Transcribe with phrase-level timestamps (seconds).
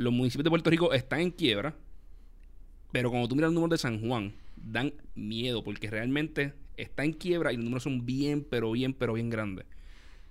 [0.00, 1.74] los municipios de Puerto Rico están en quiebra,
[2.90, 7.12] pero cuando tú miras los números de San Juan, dan miedo porque realmente está en
[7.12, 9.66] quiebra y los números son bien, pero bien, pero bien grandes.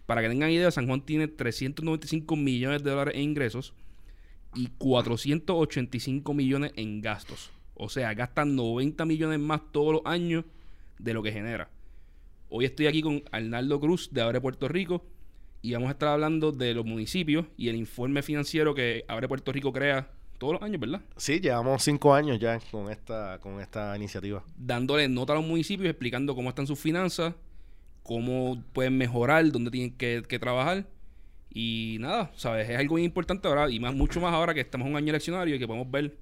[0.08, 3.76] Para que tengan idea, San Juan tiene 395 millones de dólares en ingresos
[4.56, 7.52] y 485 millones en gastos.
[7.76, 10.46] O sea, gastan 90 millones más todos los años
[10.98, 11.70] de lo que genera.
[12.50, 15.06] Hoy estoy aquí con Arnaldo Cruz de Abre Puerto Rico
[15.62, 19.52] y vamos a estar hablando de los municipios y el informe financiero que Abre Puerto
[19.52, 21.02] Rico crea todos los años, ¿verdad?
[21.18, 24.44] Sí, llevamos cinco años ya con esta, con esta iniciativa.
[24.58, 27.36] Dándole nota a los municipios, explicando cómo están sus finanzas,
[28.04, 30.88] cómo pueden mejorar, dónde tienen que, trabajar.
[31.52, 32.70] Y nada, ¿sabes?
[32.70, 35.10] Es algo muy importante ahora, y más mucho más ahora que estamos en un año
[35.10, 36.16] eleccionario y que podemos ver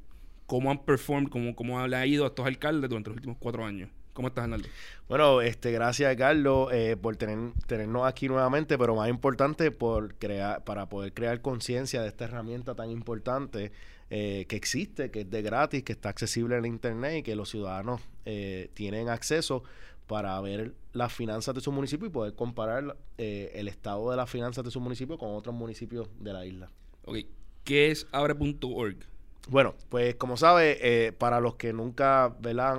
[0.48, 3.66] cómo han performed, cómo, cómo le ha ido a estos alcaldes durante los últimos cuatro
[3.66, 3.90] años.
[4.18, 4.68] ¿Cómo estás, Arnaldo?
[5.08, 10.64] Bueno, este, gracias, Carlos, eh, por tener, tenernos aquí nuevamente, pero más importante, por crear,
[10.64, 13.72] para poder crear conciencia de esta herramienta tan importante
[14.10, 17.52] eh, que existe, que es de gratis, que está accesible en Internet y que los
[17.52, 19.62] ciudadanos eh, tienen acceso
[20.08, 24.32] para ver las finanzas de su municipio y poder comparar eh, el estado de las
[24.32, 26.72] finanzas de su municipio con otros municipios de la isla.
[27.06, 27.18] Ok,
[27.64, 28.98] ¿qué es abre.org?
[29.50, 32.36] Bueno, pues como sabe, para los que nunca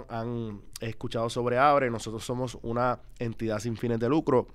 [0.08, 4.48] han escuchado sobre Abre, nosotros somos una entidad sin fines de lucro.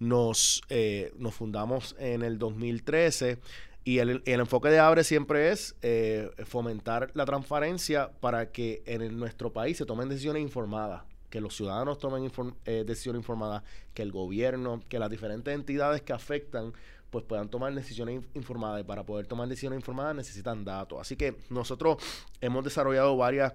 [0.00, 0.62] nos,
[1.18, 3.38] nos fundamos en el 2013
[3.88, 9.50] y el, enfoque de Abre siempre es eh, fomentar la transparencia para que en nuestro
[9.54, 12.30] país se tomen decisiones informadas, que los ciudadanos tomen
[12.64, 13.62] eh, decisiones informadas,
[13.94, 16.72] que el gobierno, que las diferentes entidades que afectan
[17.10, 21.00] pues puedan tomar decisiones informadas y para poder tomar decisiones informadas necesitan datos.
[21.00, 21.96] Así que nosotros
[22.40, 23.54] hemos desarrollado varias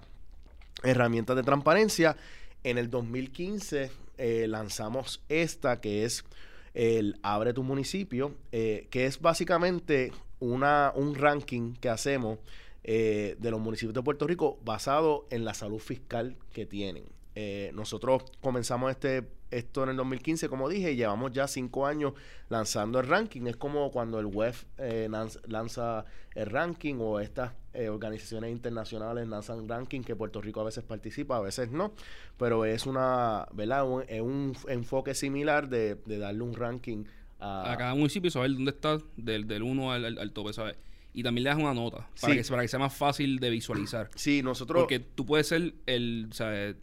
[0.81, 2.17] herramientas de transparencia.
[2.63, 6.25] En el 2015 eh, lanzamos esta que es
[6.73, 12.39] el Abre tu municipio, eh, que es básicamente una, un ranking que hacemos
[12.83, 17.05] eh, de los municipios de Puerto Rico basado en la salud fiscal que tienen.
[17.35, 22.13] Eh, nosotros comenzamos este esto en el 2015, como dije, y llevamos ya cinco años
[22.49, 23.45] lanzando el ranking.
[23.47, 25.07] Es como cuando el web eh,
[25.47, 30.83] lanza el ranking o estas eh, organizaciones internacionales lanzan ranking que Puerto Rico a veces
[30.83, 31.93] participa, a veces no.
[32.37, 33.87] Pero es una, ¿verdad?
[33.87, 37.05] Un, es un enfoque similar de, darle un ranking
[37.39, 40.77] a, cada municipio y saber dónde está del, del 1 al, al, tope, ¿sabes?
[41.13, 44.09] y también le das una nota para, que, para que sea más fácil de visualizar.
[44.15, 44.81] Sí, nosotros...
[44.81, 46.73] Porque tú puedes ser el, o sea,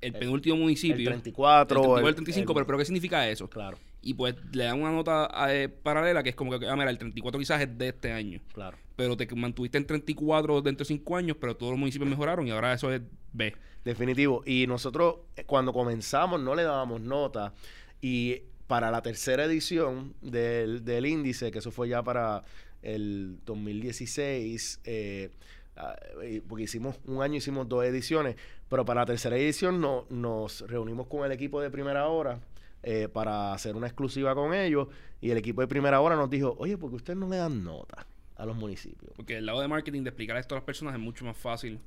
[0.00, 1.10] el penúltimo municipio.
[1.10, 1.98] El 34.
[1.98, 3.48] El, el 35, pero, pero ¿qué significa eso?
[3.48, 3.78] Claro.
[4.00, 6.98] Y pues le dan una nota eh, paralela que es como que, ah, mira, el
[6.98, 8.40] 34 quizás es de este año.
[8.52, 8.76] Claro.
[8.96, 12.50] Pero te mantuviste en 34 dentro de 5 años, pero todos los municipios mejoraron y
[12.50, 13.54] ahora eso es B.
[13.84, 14.42] Definitivo.
[14.46, 17.52] Y nosotros eh, cuando comenzamos no le dábamos nota
[18.00, 22.44] y para la tercera edición del, del índice, que eso fue ya para
[22.82, 25.30] el 2016, eh,
[25.80, 25.94] Ah,
[26.48, 28.34] porque hicimos un año, hicimos dos ediciones,
[28.68, 32.40] pero para la tercera edición no, nos reunimos con el equipo de primera hora
[32.82, 34.88] eh, para hacer una exclusiva con ellos
[35.20, 38.06] y el equipo de primera hora nos dijo, oye, porque ustedes no le dan nota
[38.36, 39.12] a los municipios.
[39.16, 41.80] Porque el lado de marketing de explicar esto a las personas es mucho más fácil.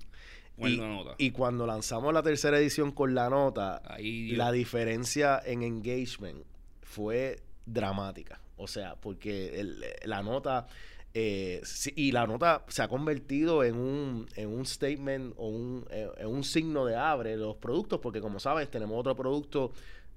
[0.58, 1.16] Y, nota.
[1.18, 6.44] y cuando lanzamos la tercera edición con la nota, la diferencia en engagement
[6.82, 8.42] fue dramática.
[8.58, 9.66] O sea, porque
[10.04, 10.68] la nota
[11.14, 11.62] eh,
[11.96, 16.28] y la nota se ha convertido en un, en un statement o un, eh, en
[16.28, 19.72] un signo de abre los productos, porque como sabes, tenemos otro producto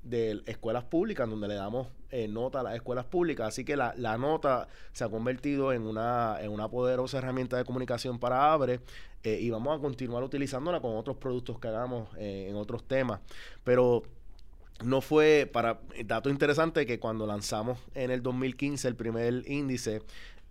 [0.05, 3.49] de escuelas públicas donde le damos eh, nota a las escuelas públicas.
[3.49, 7.65] Así que la, la, nota se ha convertido en una, en una poderosa herramienta de
[7.65, 8.81] comunicación para Abre
[9.27, 13.21] y vamos a continuar utilizándola con otros productos que hagamos en otros temas.
[13.65, 14.03] Pero
[14.83, 20.03] no fue para dato interesante que cuando lanzamos en el 2015 el primer índice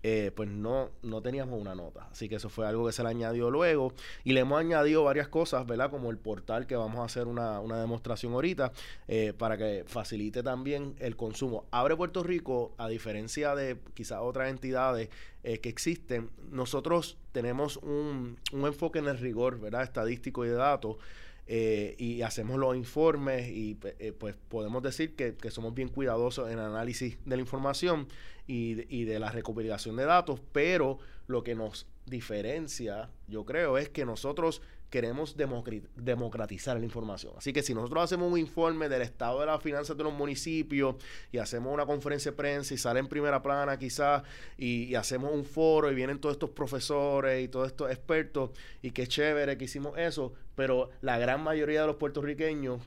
[0.05, 2.09] eh, pues no, no teníamos una nota.
[2.11, 3.93] Así que eso fue algo que se le añadió luego.
[4.25, 5.89] Y le hemos añadido varias cosas, ¿verdad?
[5.89, 8.73] Como el portal que vamos a hacer una, demostración ahorita
[9.07, 11.65] eh, para que facilite también el consumo.
[11.71, 15.09] Abre Puerto Rico, a diferencia de quizás otras entidades
[15.43, 19.83] eh, que existen, nosotros tenemos un, un enfoque en el rigor, ¿verdad?
[19.83, 20.97] Estadístico y de datos.
[21.45, 26.57] Eh, y hacemos los informes y eh, pues podemos decir que, somos bien cuidadosos en
[26.57, 28.07] el análisis de la información
[28.47, 33.89] y, y de la recopilación de datos, pero lo que nos diferencia, yo creo, es
[33.89, 34.61] que nosotros
[34.93, 37.33] queremos democratizar la información.
[37.35, 40.97] Así que si nosotros hacemos un informe del estado de las finanzas de los municipios
[41.31, 44.21] y hacemos una conferencia de prensa y sale en primera plana quizás
[44.55, 48.51] y, hacemos un foro y vienen todos estos profesores y todos estos expertos
[48.83, 52.79] y qué chévere que hicimos eso, pero la gran mayoría de los puertorriqueños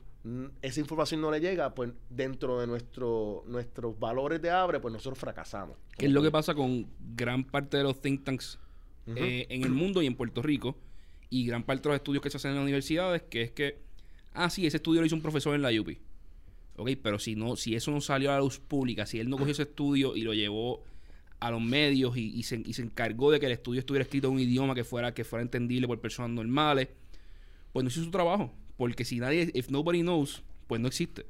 [0.61, 5.19] esa información no le llega, pues dentro de nuestro, nuestros valores de Abre, pues nosotros
[5.19, 5.75] fracasamos.
[5.97, 8.59] ¿Qué es lo que pasa con gran parte de los think tanks
[9.07, 10.77] eh, en el mundo y en Puerto Rico?
[11.29, 13.79] Y gran parte de los estudios que se hacen en las universidades, que es que,
[14.33, 15.99] ah, sí, ese estudio lo hizo un profesor en la UPI.
[16.77, 19.37] Ok, pero si no, si eso no salió a la luz pública, si él no
[19.37, 20.83] cogió ese estudio y lo llevó
[21.39, 24.75] a los medios y, se, encargó de que el estudio estuviera escrito en un idioma
[24.75, 26.89] que fuera, que fuera entendible por personas normales,
[27.73, 28.53] pues no hizo su trabajo.
[28.77, 31.25] Porque si nadie, if nobody knows, pues no existe.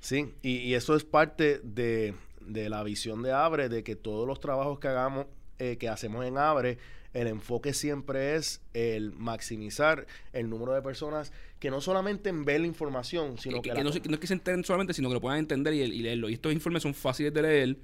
[0.00, 4.40] Sí, y, eso es parte de, de, la visión de Abre, de que todos los
[4.40, 5.26] trabajos que hagamos,
[5.58, 6.78] eh, que hacemos en Abre,
[7.14, 12.60] el enfoque siempre es el maximizar el número de personas que no solamente en ver
[12.60, 13.70] la información, sino que...
[13.70, 16.28] que, no, es que se enteren solamente, sino que lo puedan entender y, leerlo.
[16.28, 17.76] Y estos informes son fáciles de leer,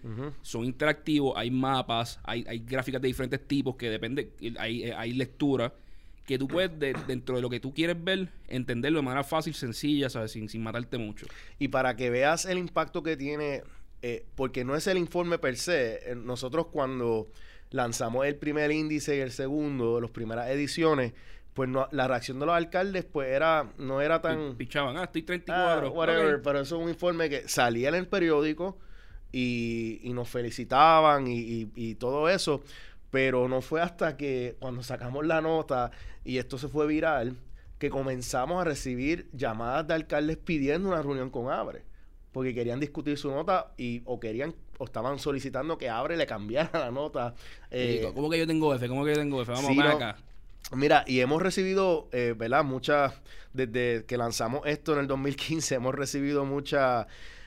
[0.43, 5.75] son interactivos, hay mapas, hay, hay, gráficas de diferentes tipos que depende, hay, hay lectura
[6.27, 6.71] que tú puedes,
[7.07, 10.33] dentro de lo que tú quieres ver, entenderlo de manera fácil, sencilla, ¿sabes?
[10.33, 11.27] Sin, sin matarte mucho.
[11.59, 13.63] Y para que veas el impacto que tiene,
[14.03, 17.29] eh, porque no es el informe per se, eh, nosotros cuando
[17.75, 21.13] lanzamos el primer índice y el segundo, las primeras ediciones,
[21.55, 25.23] pues no, la reacción de los alcaldes pues era no era tan pichaban ah estoy
[25.23, 28.77] 34 ah, whatever pero eso es un informe que salía en el periódico
[29.31, 32.65] y, y nos felicitaban y, y, todo eso
[33.11, 35.93] pero no fue hasta que cuando sacamos la nota
[36.25, 37.37] y esto se fue viral
[37.79, 41.85] que comenzamos a recibir llamadas de alcaldes pidiendo una reunión con Abre
[42.35, 46.69] porque querían discutir su nota y o querían o estaban solicitando que Abre le cambiara
[46.81, 47.33] la nota.
[47.71, 48.89] Eh, ¿Cómo que yo tengo F?
[48.89, 49.53] ¿Cómo que yo tengo F?
[49.53, 50.17] Vamos a acá.
[50.73, 52.65] Mira, y hemos recibido, eh, ¿verdad?
[52.65, 53.15] Muchas,
[53.53, 57.07] desde que lanzamos esto en el 2015, hemos recibido muchas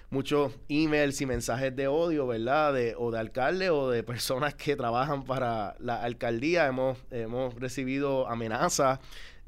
[0.09, 2.73] muchos emails y mensajes de odio, ¿verdad?
[2.73, 6.65] De, o de alcaldes o de personas que trabajan para la alcaldía.
[6.65, 8.99] Hemos, hemos recibido amenazas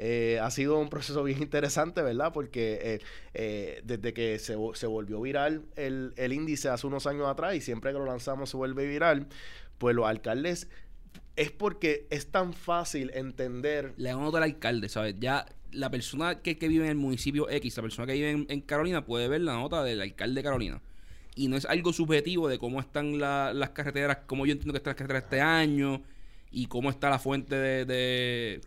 [0.01, 2.31] eh, ha sido un proceso bien interesante, ¿verdad?
[2.31, 3.00] Porque eh,
[3.34, 7.60] eh, desde que se, se, volvió viral el, el índice hace unos años atrás y
[7.60, 9.28] siempre que lo lanzamos se vuelve viral,
[9.78, 10.69] pues los alcaldes
[11.36, 13.94] es porque es tan fácil entender.
[13.98, 15.16] Le nota al alcalde, ¿sabes?
[15.19, 18.62] Ya la persona que, que, vive en el municipio X, la persona que vive en,
[18.62, 20.81] Carolina, puede ver la nota del alcalde de Carolina.
[21.36, 24.92] Y no es algo subjetivo de cómo están las carreteras, cómo yo entiendo que están
[24.92, 26.04] las carreteras este año
[26.51, 28.62] y cómo está la fuente de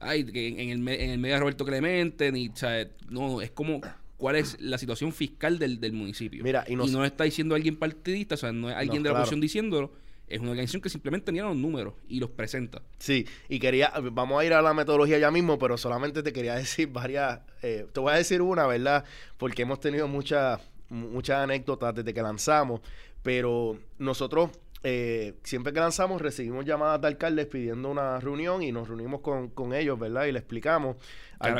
[0.00, 3.80] ay, en, el, en el medio de Roberto Clemente, ni, o sea, no, es como
[4.16, 6.42] cuál es la situación fiscal del, del municipio.
[6.42, 9.40] Mira, y, no está diciendo alguien partidista, o sea, no es alguien de la oposición
[9.40, 9.92] diciéndolo,
[10.26, 12.82] es una organización que simplemente tenía los números y los presenta.
[12.98, 16.54] Sí, y quería, vamos a ir a la metodología ya mismo, pero solamente te quería
[16.56, 19.04] decir varias, eh, te voy a decir una, ¿verdad?
[19.38, 20.60] Porque hemos tenido muchas
[20.90, 22.80] muchas anécdotas desde que lanzamos,
[23.22, 24.50] pero nosotros
[24.82, 29.48] eh, siempre que lanzamos recibimos llamadas de alcaldes pidiendo una reunión y nos reunimos con,
[29.48, 30.26] con ellos, ¿verdad?
[30.26, 30.96] Y le explicamos.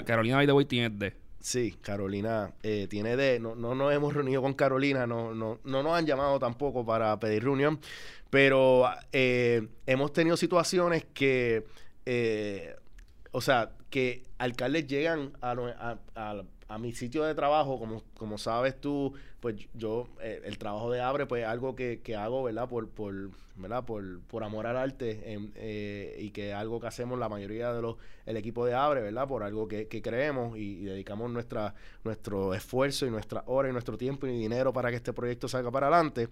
[0.05, 1.15] Carolina by the tiene D.
[1.41, 3.39] Sí, Carolina eh, tiene D.
[3.41, 7.19] No, no nos hemos reunido con Carolina, no, no, no nos han llamado tampoco para
[7.19, 7.81] pedir reunión,
[8.31, 11.65] pero eh, hemos tenido situaciones que,
[13.33, 18.37] o sea, que alcaldes llegan a, a, a, a mi sitio de trabajo, como, como
[18.37, 22.69] sabes tú, pues yo, eh, el trabajo de Abre, pues algo que, que hago, ¿verdad?
[22.69, 23.85] Por, por, ¿verdad?
[23.85, 27.97] Por, por amor al arte eh, y que algo que hacemos la mayoría de los,
[28.27, 29.27] el equipo de Abre, ¿verdad?
[29.27, 31.75] Por algo que, que creemos y, dedicamos nuestra,
[32.05, 35.71] nuestro esfuerzo y nuestra hora y nuestro tiempo y dinero para que este proyecto salga
[35.71, 36.29] para adelante,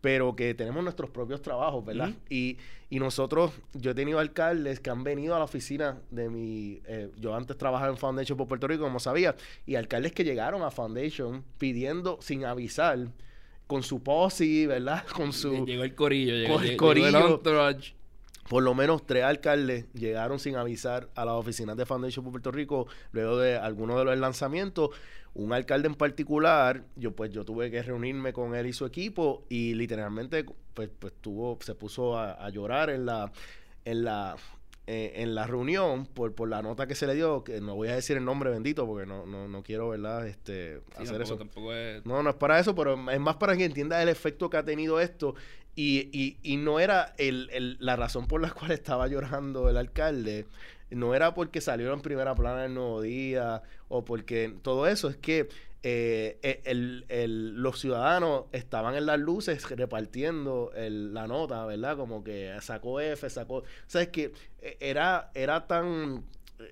[0.00, 2.12] pero que tenemos nuestros propios trabajos, ¿verdad?
[2.30, 2.56] y,
[2.90, 7.10] y nosotros, yo he tenido alcaldes que han venido a la oficina de mi, eh,
[7.18, 9.34] yo antes trabajaba en Foundation por Puerto Rico, como sabía,
[9.66, 13.08] y alcaldes que llegaron a Foundation pidiendo sin avisar
[13.66, 15.04] con su posi, ¿verdad?
[15.14, 15.66] Con su...
[15.66, 17.42] Llegó el corillo, llegó, el corillo.
[18.48, 22.50] Por lo menos tres alcaldes llegaron sin avisar a las oficinas de Foundation por Puerto
[22.50, 24.90] Rico luego de algunos de los lanzamientos.
[25.34, 29.44] Un alcalde en particular, yo pues yo tuve que reunirme con él y su equipo
[29.48, 33.30] y literalmente pues, pues tuvo, se puso a llorar en la
[33.88, 34.36] en la
[34.90, 37.88] eh, en la reunión por, por la nota que se le dio, que no voy
[37.88, 40.26] a decir el nombre bendito porque no, no, no quiero, ¿verdad?
[40.26, 41.38] Este, hacer eso.
[42.06, 44.64] No, no es para eso, pero es más para que entienda el efecto que ha
[44.64, 45.34] tenido esto.
[45.76, 49.76] Y, y, y no era el, el, la razón por la cual estaba llorando el
[49.76, 50.46] alcalde,
[50.88, 55.18] no era porque salió en primera plana el nuevo día o porque todo eso, es
[55.18, 55.50] que
[55.82, 61.96] eh, eh, el, el, los ciudadanos estaban en las luces repartiendo la nota, ¿verdad?
[61.96, 63.58] Como que sacó F, sacó...
[63.58, 66.24] O sea, es que eh, era, era tan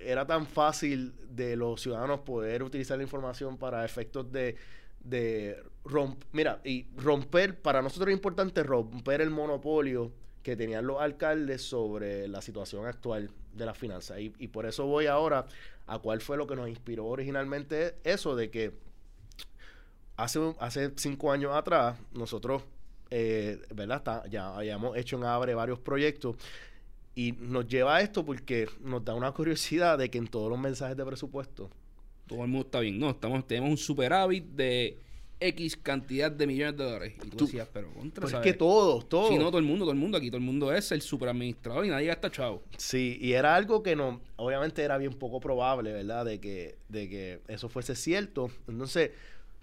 [0.02, 4.56] era tan fácil de los ciudadanos poder utilizar la información para efectos de,
[5.04, 10.10] de romper, mira, y romper, para nosotros es importante romper el monopolio
[10.42, 14.18] que tenían los alcaldes sobre la situación actual de las finanzas.
[14.18, 15.46] Y, y por eso voy ahora
[15.86, 18.85] a cuál fue lo que nos inspiró originalmente eso de que
[20.16, 22.62] hace, hace cinco años atrás nosotros,
[23.10, 24.24] eh, ¿verdad?
[24.30, 26.36] ya habíamos hecho en Abre varios proyectos
[27.14, 30.58] y nos lleva a esto porque nos da una curiosidad de que en todos los
[30.58, 31.70] mensajes de presupuesto
[32.26, 32.98] todo el mundo está bien.
[32.98, 34.98] No, estamos, tenemos un superávit de
[35.38, 37.14] X cantidad de millones de dólares.
[37.24, 39.28] Y tú, decías, pero contra, pues es que todos, todos.
[39.28, 40.18] Sí, no, todo el mundo, todo el mundo.
[40.18, 42.62] Aquí todo el mundo es el superadministrador y nadie gasta chavo.
[42.76, 46.24] Sí, y era algo que no, obviamente era bien poco probable, ¿verdad?
[46.24, 48.50] De que, de que eso fuese cierto.
[48.66, 49.10] Entonces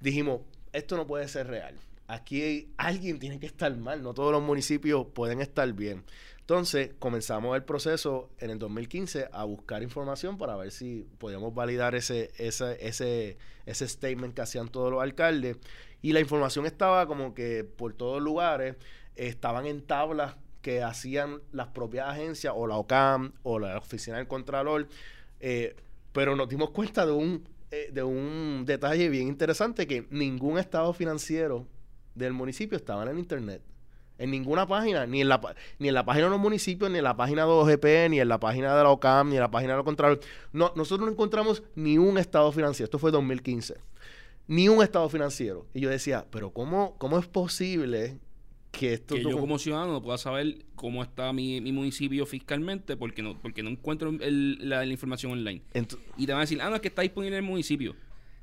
[0.03, 0.41] dijimos,
[0.73, 1.75] esto no puede ser real.
[2.07, 6.03] Aquí alguien tiene que estar mal, no todos los municipios pueden estar bien.
[6.41, 11.95] Entonces comenzamos el proceso en el 2015 a buscar información para ver si podíamos validar
[11.95, 15.55] ese, ese, ese, ese statement que hacían todos los alcaldes.
[16.01, 18.75] Y la información estaba como que por todos lugares,
[19.15, 24.27] estaban en tablas que hacían las propias agencias o la OCAM o la Oficina del
[24.27, 24.89] Contralor.
[25.39, 25.77] Eh,
[26.11, 30.93] pero nos dimos cuenta de un, eh, de un detalle bien interesante que ningún estado
[30.93, 31.65] financiero
[32.13, 33.63] del municipio estaba en el Internet.
[34.19, 35.41] En ninguna página, ni en la,
[35.79, 38.29] ni en la página de los municipios, ni en la página de OGP, ni en
[38.29, 40.19] la página de la OCAM, ni en la página de los Contralor.
[40.51, 42.85] No, nosotros no encontramos ni un estado financiero.
[42.85, 43.73] Esto fue 2015.
[44.45, 45.65] Ni un estado financiero.
[45.73, 48.19] Y yo decía, pero ¿cómo, cómo es posible
[48.73, 49.15] que esto...
[49.15, 53.69] Que yo como ciudadano pueda saber cómo está mi, municipio fiscalmente porque no, porque no
[53.69, 55.61] encuentro la, información online.
[56.17, 57.95] y te van a decir, ah, no, es que está disponible en el municipio.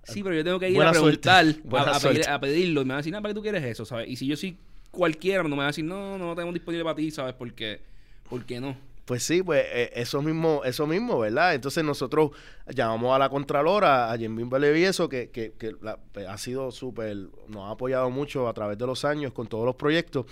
[0.05, 2.81] Sí, pero yo tengo que ir a preguntar, a, a, pedirlo.
[2.81, 3.85] Y me van a decir, ah, ¿para qué tú quieres eso?
[3.85, 4.09] ¿sabes?
[4.09, 4.57] Y si yo sí
[4.91, 7.35] cualquiera no me va a decir, no, no lo tenemos disponible para ti, ¿sabes?
[7.35, 7.81] Porque,
[8.29, 8.77] ¿Por qué no?
[9.11, 11.57] Pues sí, pues eh, eso mismo, eso mismo, ¿verdad?
[11.57, 12.31] Entonces nosotros
[12.73, 15.73] llamamos a la Contralora, a Jim Belevieso, que, que, que
[16.13, 17.17] pues, ha sido súper,
[17.49, 20.27] nos ha apoyado mucho a través de los años con todos los proyectos,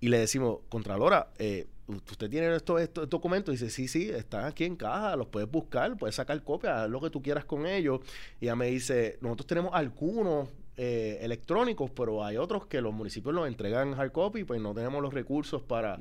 [0.00, 4.64] y le decimos, Contralora, eh, usted tiene estos, estos documentos, dice, sí, sí, están aquí
[4.64, 8.00] en caja, los puedes buscar, puedes sacar copias, lo que tú quieras con ellos.
[8.38, 13.34] Y ella me dice, nosotros tenemos algunos eh, electrónicos, pero hay otros que los municipios
[13.34, 15.98] los entregan hard copy, pues no tenemos los recursos para...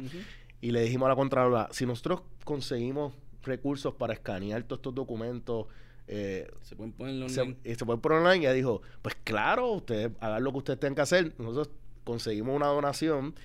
[0.61, 3.13] Y le dijimos a la Contralora, si nosotros conseguimos
[3.43, 5.67] recursos para escanear todos estos documentos,
[6.07, 7.55] eh, se pueden poner online.
[7.63, 8.37] Se, se pueden poner online.
[8.37, 11.33] Y ella dijo, pues claro, ustedes hagan lo que ustedes tengan que hacer.
[11.37, 11.69] Nosotros
[12.03, 13.35] conseguimos una donación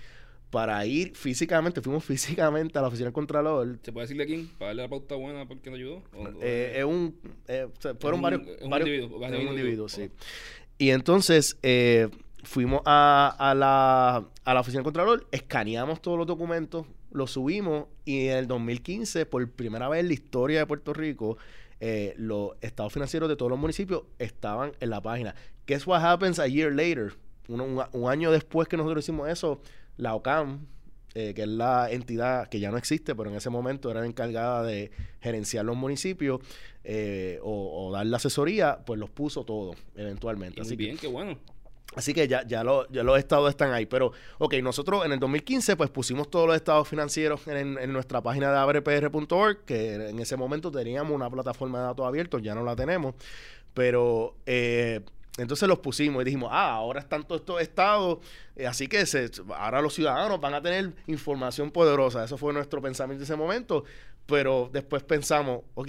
[0.51, 3.79] para ir físicamente, fuimos físicamente a la oficina del Contralor.
[3.83, 4.49] ¿Se puede decirle a quién?
[4.59, 6.03] ¿Para darle la pauta buena porque nos ayudó?
[6.41, 7.19] Eh, es un,
[7.99, 10.11] fueron varios, varios, un individuo, sí.
[10.79, 12.09] Y entonces eh,
[12.45, 17.87] fuimos a, a, la, a la oficina del Contralor, escaneamos todos los documentos, los subimos
[18.05, 21.39] y en el 2015, por primera vez en la historia de Puerto Rico,
[21.81, 25.35] eh, los estados financieros de todos los municipios estaban en la página.
[25.67, 27.15] Guess what happens a year later?
[27.49, 29.61] un, año después que nosotros hicimos eso,
[29.97, 30.67] la OCAM,
[31.15, 34.63] eh, que es la entidad que ya no existe, pero en ese momento era encargada
[34.63, 34.91] de
[35.21, 36.41] gerenciar los municipios,
[36.83, 40.61] eh, o, dar la asesoría, pues los puso todo eventualmente.
[40.61, 41.39] Así bien, qué bueno.
[41.95, 43.87] Así que ya, ya, ya los estados están ahí.
[43.87, 48.51] Pero, ok, nosotros en el 2015 pues pusimos todos los estados financieros en, nuestra página
[48.51, 52.75] de abrepr.org, que en ese momento teníamos una plataforma de datos abiertos, ya no la
[52.77, 53.15] tenemos.
[53.75, 55.01] Pero eh,
[55.37, 58.19] entonces los pusimos y dijimos, ah, ahora están todos estos estados,
[58.55, 62.25] eh, así que se, ahora los ciudadanos van a tener información poderosa.
[62.25, 63.85] Eso fue nuestro pensamiento en ese momento.
[64.27, 65.89] Pero después pensamos, ok,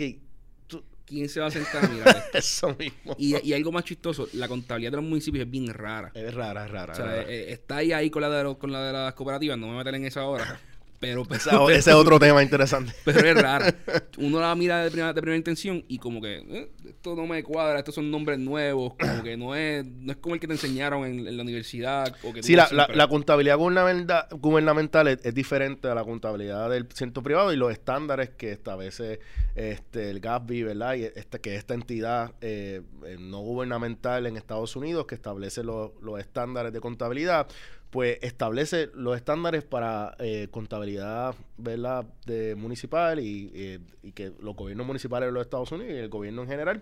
[1.06, 3.16] ¿Quién se va a sentar a mirar Eso mismo.
[3.18, 6.12] Y, y, algo más chistoso, la contabilidad de los municipios es bien rara.
[6.14, 6.94] Es rara, es rara.
[6.94, 9.68] O sea, eh, está ahí, ahí con la, de con la de las cooperativas, no
[9.68, 10.60] me meter en esa hora.
[11.00, 11.24] Pero,
[11.70, 12.94] ese es otro tema interesante.
[13.06, 13.66] Pero es raro.
[14.18, 17.44] Uno la mira de primera, de primera intención y como que eh, esto no me
[17.44, 20.54] cuadra, estos son nombres nuevos, como que no es, no es como el que te
[20.54, 22.16] enseñaron en, la universidad.
[22.24, 27.22] O que sí, la, la, contabilidad gubernamental, gubernamental es, diferente a la contabilidad del centro
[27.22, 29.20] privado y los estándares que establece
[29.56, 30.96] este, el GASB, ¿verdad?
[30.96, 36.20] Y este, que esta entidad eh, eh, no gubernamental en Estados Unidos que establece los
[36.20, 37.48] estándares de contabilidad
[37.90, 42.06] pues establece los estándares para eh, contabilidad ¿verdad?
[42.26, 43.80] De municipal y,
[44.14, 46.82] que los gobiernos municipales de los Estados Unidos y el gobierno en general.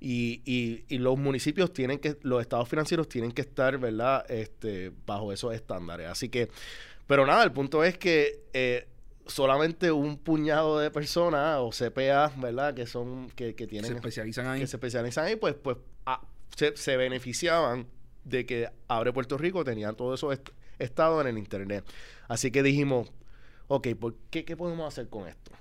[0.00, 0.42] Y,
[0.88, 4.24] y, los municipios tienen que, los estados financieros tienen que estar, ¿verdad?
[4.30, 6.08] Este, bajo esos estándares.
[6.08, 6.48] Así que,
[7.06, 8.86] pero nada, el punto es que eh,
[9.26, 12.74] solamente un puñado de personas o CPA, ¿verdad?
[12.74, 13.90] Que son, que, que tienen...
[13.90, 14.60] Se especializan ahí.
[14.60, 15.76] Que se especializan ahí, pues, pues
[16.06, 16.20] ah,
[16.54, 17.86] se, se beneficiaban
[18.28, 20.30] de que Abre Puerto Rico tenía todo eso
[20.78, 21.84] estado en el Internet.
[22.28, 23.10] Así que dijimos,
[23.68, 25.52] ok, ¿por qué, ¿qué podemos hacer con esto?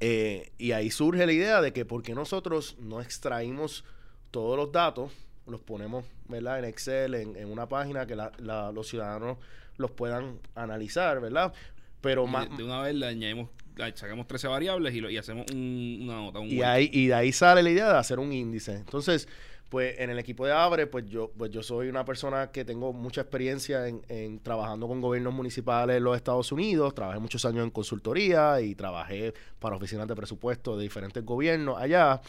[0.00, 3.84] Eh, y ahí surge la idea de que por qué nosotros no extraímos
[4.30, 5.12] todos los datos,
[5.46, 6.58] los ponemos ¿verdad?
[6.58, 9.38] en Excel, en, una página que los ciudadanos
[9.76, 11.52] los puedan analizar, ¿verdad?
[12.00, 12.48] Pero más...
[12.56, 13.48] De, una vez le añadimos
[13.94, 16.40] sacamos 13 variables y, y hacemos una nota.
[16.40, 18.74] Un y, ahí, y de ahí sale la idea de hacer un índice.
[18.74, 19.28] Entonces,
[19.72, 22.92] pues en el equipo de Abre, pues yo, pues yo soy una persona que tengo
[22.92, 27.64] mucha experiencia en, en, trabajando con gobiernos municipales en los Estados Unidos, trabajé muchos años
[27.64, 32.20] en consultoría y trabajé para oficinas de presupuesto de diferentes gobiernos allá.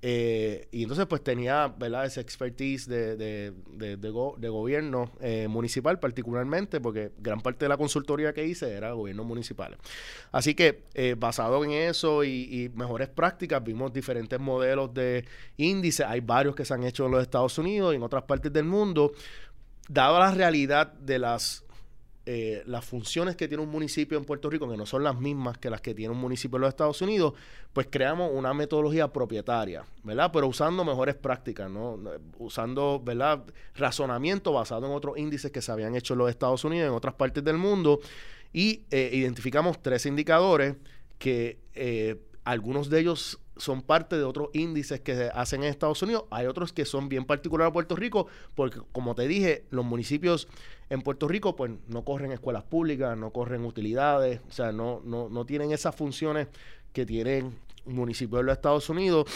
[0.00, 2.06] Eh, y entonces pues tenía, ¿verdad?
[2.06, 7.76] Esa expertise de, de, de, de, gobierno eh, municipal particularmente, porque gran parte de la
[7.76, 9.78] consultoría que hice era gobiernos municipales.
[10.30, 15.24] Así que eh, basado en eso y, mejores prácticas, vimos diferentes modelos de
[15.56, 16.04] índice.
[16.04, 18.64] Hay varios que se han hecho en los Estados Unidos y en otras partes del
[18.64, 19.12] mundo.
[19.88, 21.64] Dada la realidad de las
[22.30, 25.56] eh, las funciones que tiene un municipio en Puerto Rico, que no son las mismas
[25.56, 27.32] que las que tiene un municipio en los Estados Unidos,
[27.72, 30.30] pues creamos una metodología propietaria, ¿verdad?
[30.30, 31.98] Pero usando mejores prácticas, ¿no?
[32.38, 33.44] Usando, ¿verdad?
[33.74, 37.14] Razonamiento basado en otros índices que se habían hecho en los Estados Unidos, en otras
[37.14, 37.98] partes del mundo,
[38.52, 40.76] y eh, identificamos tres indicadores
[41.16, 46.02] que eh, algunos de ellos son parte de otros índices que se hacen en Estados
[46.02, 46.24] Unidos.
[46.30, 50.46] Hay otros que son bien particulares a Puerto Rico, porque como te dije, los municipios
[50.90, 55.28] en Puerto Rico pues no corren escuelas públicas, no corren utilidades, o sea, no, no,
[55.28, 56.48] no tienen esas funciones
[56.92, 57.54] que tienen
[57.84, 59.26] municipios de los Estados Unidos.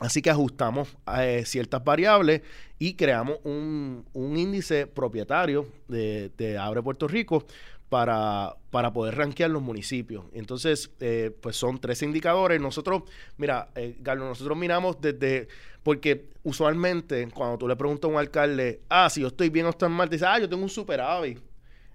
[0.00, 2.42] Así que ajustamos eh, ciertas variables
[2.80, 7.46] y creamos un, un índice propietario de, de Abre Puerto Rico
[7.94, 10.24] para, para poder rankear los municipios.
[10.32, 12.60] Entonces, eh, pues son tres indicadores.
[12.60, 13.04] Nosotros,
[13.36, 15.46] mira, eh, Carlos, nosotros miramos desde,
[15.84, 19.68] porque usualmente cuando tú le preguntas a un alcalde, ah, si yo estoy bien o
[19.68, 21.38] estoy mal, te dice, ah, yo tengo un superávit.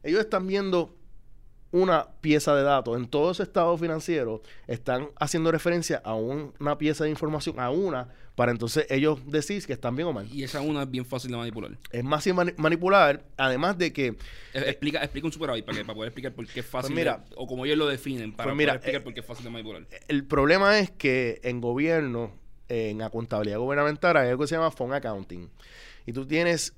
[0.02, 0.96] Ellos están viendo
[1.72, 2.98] una pieza de datos.
[2.98, 8.10] En todo ese estado financiero están haciendo referencia a una pieza de información, a una,
[8.36, 10.28] para entonces ellos decir que están bien o mal.
[10.32, 11.78] Y esa una es bien fácil de manipular.
[11.92, 14.08] Es más fácil manipular, además de que...
[14.08, 14.16] Eh,
[14.54, 17.24] explica, explica un superávit para, que, para poder explicar por qué es pues fácil, mira,
[17.36, 19.52] o como ellos lo definen, para pues poder explicar eh, por qué es fácil de
[19.52, 19.86] manipular.
[20.08, 22.32] El problema es que en gobierno,
[22.68, 25.50] en la contabilidad gubernamental, hay algo que se llama phone accounting.
[26.06, 26.74] Y tú tienes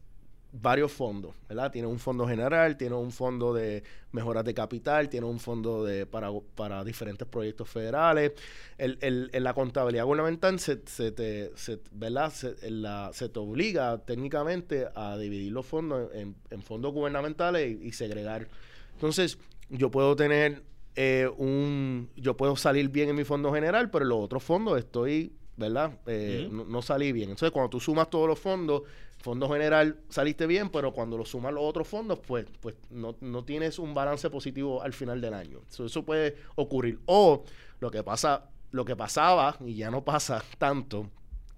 [0.53, 1.72] varios fondos, ¿verdad?
[1.72, 6.05] Tiene un fondo general, tiene un fondo de mejoras de capital, tiene un fondo de
[6.05, 8.34] para, para diferentes proyectos federales.
[8.77, 12.32] El, el, en la contabilidad gubernamental se, se te, se, ¿verdad?
[12.32, 18.47] Se, la, se te obliga técnicamente a dividir los fondos en, fondos gubernamentales y, segregar.
[18.93, 19.38] Entonces,
[19.69, 20.63] yo puedo tener
[20.95, 22.10] eh, un...
[22.17, 25.99] Yo puedo salir bien en mi fondo general, pero en los otros fondos estoy ¿verdad?
[26.08, 27.30] Eh, no, no, salí bien.
[27.30, 28.82] Entonces, cuando tú sumas todos los fondos,
[29.21, 33.43] fondo general saliste bien, pero cuando lo sumas los otros fondos, pues, pues no, no
[33.43, 35.62] tienes un balance positivo al final del año.
[35.69, 36.99] eso puede ocurrir.
[37.05, 37.43] O
[37.79, 41.10] lo que pasa, lo que pasaba, y ya no pasa tanto,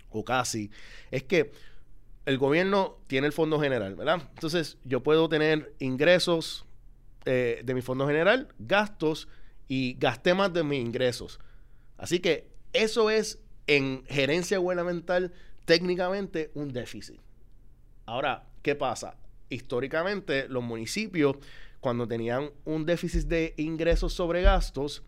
[0.09, 0.69] o casi,
[1.09, 1.51] es que
[2.25, 4.21] el gobierno tiene el fondo general, ¿verdad?
[4.35, 6.65] Entonces, yo puedo tener ingresos
[7.25, 9.27] eh, de mi fondo general, gastos,
[9.67, 11.39] y gasté más de mis ingresos.
[11.97, 15.33] Así que eso es en gerencia gubernamental
[15.65, 17.19] técnicamente un déficit.
[18.05, 19.15] Ahora, ¿qué pasa?
[19.49, 21.37] Históricamente, los municipios,
[21.79, 25.03] cuando tenían un déficit de ingresos sobre gastos,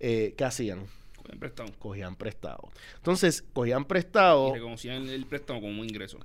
[0.00, 0.86] eh, ¿qué hacían?
[1.16, 1.72] Cogían prestado.
[1.78, 2.70] Cogían prestado.
[2.96, 4.50] Entonces, cogían prestado.
[4.50, 6.18] Y reconocían el préstamo como un ingreso.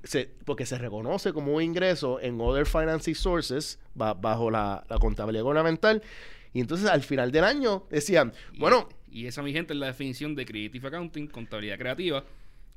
[0.45, 6.01] porque se reconoce como un ingreso en Other Financing Sources, bajo la, contabilidad gubernamental.
[6.53, 8.89] Y entonces, al final del año, decían, bueno.
[9.11, 12.23] Y esa, mi gente, es la definición de Creative Accounting, contabilidad creativa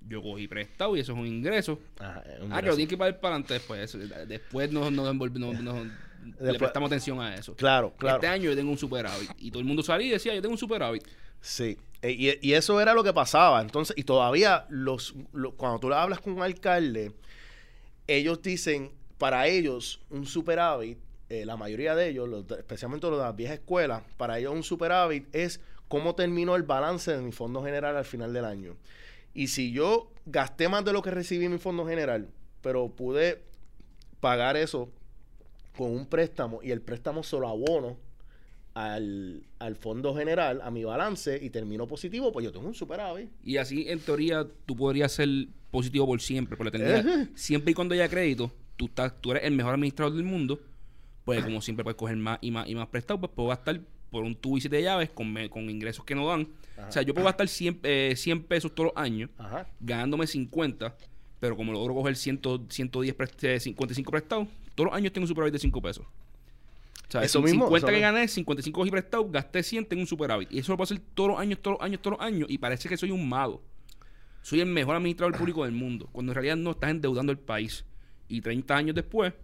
[0.09, 1.79] yo cogí prestado y eso es un ingreso.
[2.01, 2.23] ah,
[2.61, 3.97] que lo tienes que pagar para adelante después.
[4.29, 5.15] Después nos, nos,
[6.41, 7.55] le prestamos atención a eso.
[7.55, 8.17] Claro, claro.
[8.17, 9.31] Este año yo tengo un superávit.
[9.39, 11.05] Y todo el mundo salía y decía, yo tengo un superávit.
[11.41, 11.79] Sí.
[12.01, 13.61] E, y, y, eso era lo que pasaba.
[13.61, 15.15] Entonces, y todavía los,
[15.57, 17.13] cuando tú hablas con un alcalde,
[18.07, 23.37] ellos dicen, para ellos, un superávit, eh, la mayoría de ellos, especialmente los de las
[23.37, 27.97] viejas escuelas, para ellos un superávit es cómo terminó el balance de mi fondo general
[27.97, 28.77] al final del año.
[29.35, 32.29] Y si yo gasté más de lo que recibí en mi fondo general,
[32.61, 33.43] pero pude
[34.21, 34.91] pagar eso
[35.77, 37.97] con un préstamo y el préstamo solo abono
[38.75, 43.29] al, al, fondo general, a mi balance y termino positivo, pues yo tengo un superávit.
[43.45, 45.29] Y así, en teoría, tú podrías ser
[45.71, 47.29] positivo por siempre, por la eternidad.
[47.35, 50.61] siempre y cuando haya crédito, tú, estás, tú eres el mejor administrador del mundo,
[51.25, 53.81] pues como siempre puedes coger más y más y más prestado, pues puedo gastar
[54.13, 56.47] por un tubo y siete llaves con, con ingresos que no dan.
[56.87, 59.31] O sea, yo puedo gastar 100, eh, pesos todos los años,
[59.81, 60.95] ganándome 50,
[61.41, 65.59] pero como logro coger 100, 110, 55 prestados, todos los años tengo un superávit de
[65.59, 66.07] 5 pesos.
[66.07, 70.51] O sea, eso 50 que gané, 55 cogí prestado, gasté 100, tengo un superávit.
[70.53, 72.49] Y eso lo puedo hacer todos los años, todos los años, todos los años.
[72.51, 73.63] Y parece que soy un mago.
[74.43, 76.09] Soy el mejor administrador público del mundo.
[76.11, 77.85] Cuando en realidad no estás endeudando el país.
[78.29, 79.35] Y 30 años después,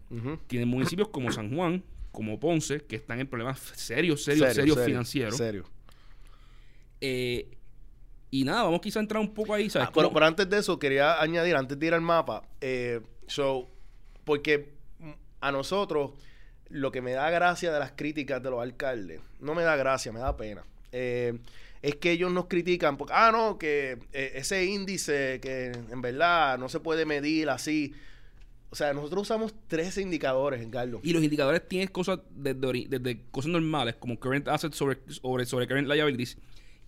[0.46, 1.82] tienen municipios como San Juan,
[2.18, 5.36] como Ponce, que están en problemas serios, serios, serios financieros.
[5.36, 5.70] Serio.
[7.00, 7.48] Eh,
[8.32, 9.86] y nada, vamos quizá a entrar un poco ahí, ¿sabes?
[9.86, 13.70] Ah, pero, antes de eso, quería añadir, antes de ir al mapa, eh, so,
[14.24, 14.72] porque
[15.40, 16.10] a nosotros
[16.70, 20.10] lo que me da gracia de las críticas de los alcaldes, no me da gracia,
[20.10, 20.64] me da pena.
[20.90, 21.38] Eh,
[21.82, 26.58] es que ellos nos critican porque, ah, no, que eh, ese índice que en verdad
[26.58, 27.94] no se puede medir así.
[28.70, 31.00] O sea, nosotros usamos tres indicadores, en Carlos.
[31.02, 35.66] Y los indicadores tienen cosas desde, desde cosas normales, como current assets sobre, sobre, sobre
[35.66, 36.36] current liabilities,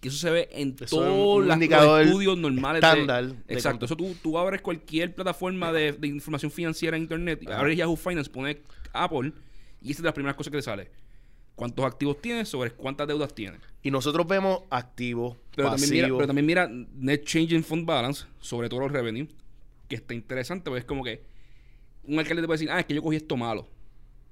[0.01, 2.83] que eso se ve en todos los estudios normales.
[2.83, 3.33] Estándar.
[3.49, 3.87] exacto.
[3.87, 8.59] Eso tú, tú abres cualquier plataforma de, información financiera en Internet, abres Yahoo Finance, pones
[8.93, 9.33] Apple,
[9.81, 10.91] y esa es la primera cosa que te sale.
[11.55, 13.61] ¿Cuántos activos tienes sobre cuántas deudas tienes?
[13.83, 18.69] Y nosotros vemos activos, pero También mira, pero también mira Net Changing Fund Balance, sobre
[18.69, 19.29] todo los revenue,
[19.89, 21.23] que está interesante, porque es como que
[22.05, 23.69] un alcalde te puede decir, ah, es que yo cogí esto malo.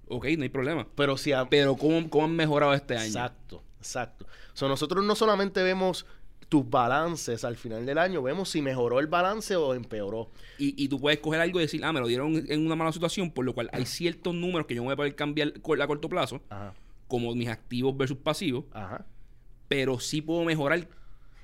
[0.09, 0.87] Ok, no hay problema.
[0.95, 3.07] Pero si Pero ¿cómo, ¿cómo, han mejorado este año?
[3.07, 4.27] Exacto, exacto.
[4.27, 6.07] O sea, nosotros no solamente vemos
[6.49, 10.31] tus balances al final del año, vemos si mejoró el balance o empeoró.
[10.57, 12.91] Y, y tú puedes coger algo y decir, ah, me lo dieron en una mala
[12.91, 15.87] situación, por lo cual hay ciertos números que yo no voy a poder cambiar a
[15.87, 16.41] corto plazo.
[16.49, 16.75] Ajá
[17.09, 18.67] como mis activos versus pasivos.
[18.73, 19.05] Ajá.
[19.67, 20.87] Pero sí puedo mejorar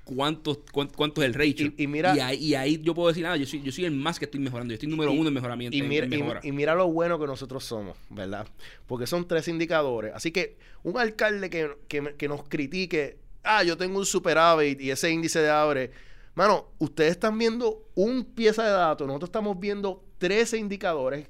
[0.05, 1.73] cuánto, cuánto, es el ratio.
[1.77, 4.27] Y, mira, y ahí, yo puedo decir, ah, yo soy, yo soy el más que
[4.27, 4.73] estoy mejorando.
[4.73, 5.77] Yo estoy número uno en mejoramiento.
[5.77, 6.07] Y mira,
[6.43, 8.47] y, mira lo bueno que nosotros somos, ¿verdad?
[8.87, 10.13] Porque son tres indicadores.
[10.15, 15.11] Así que un alcalde que, que, nos critique, ah, yo tengo un superávit y ese
[15.11, 15.91] índice de abre.
[16.35, 21.29] Mano, ustedes están viendo un pieza de datos, nosotros estamos viendo 13 indicadores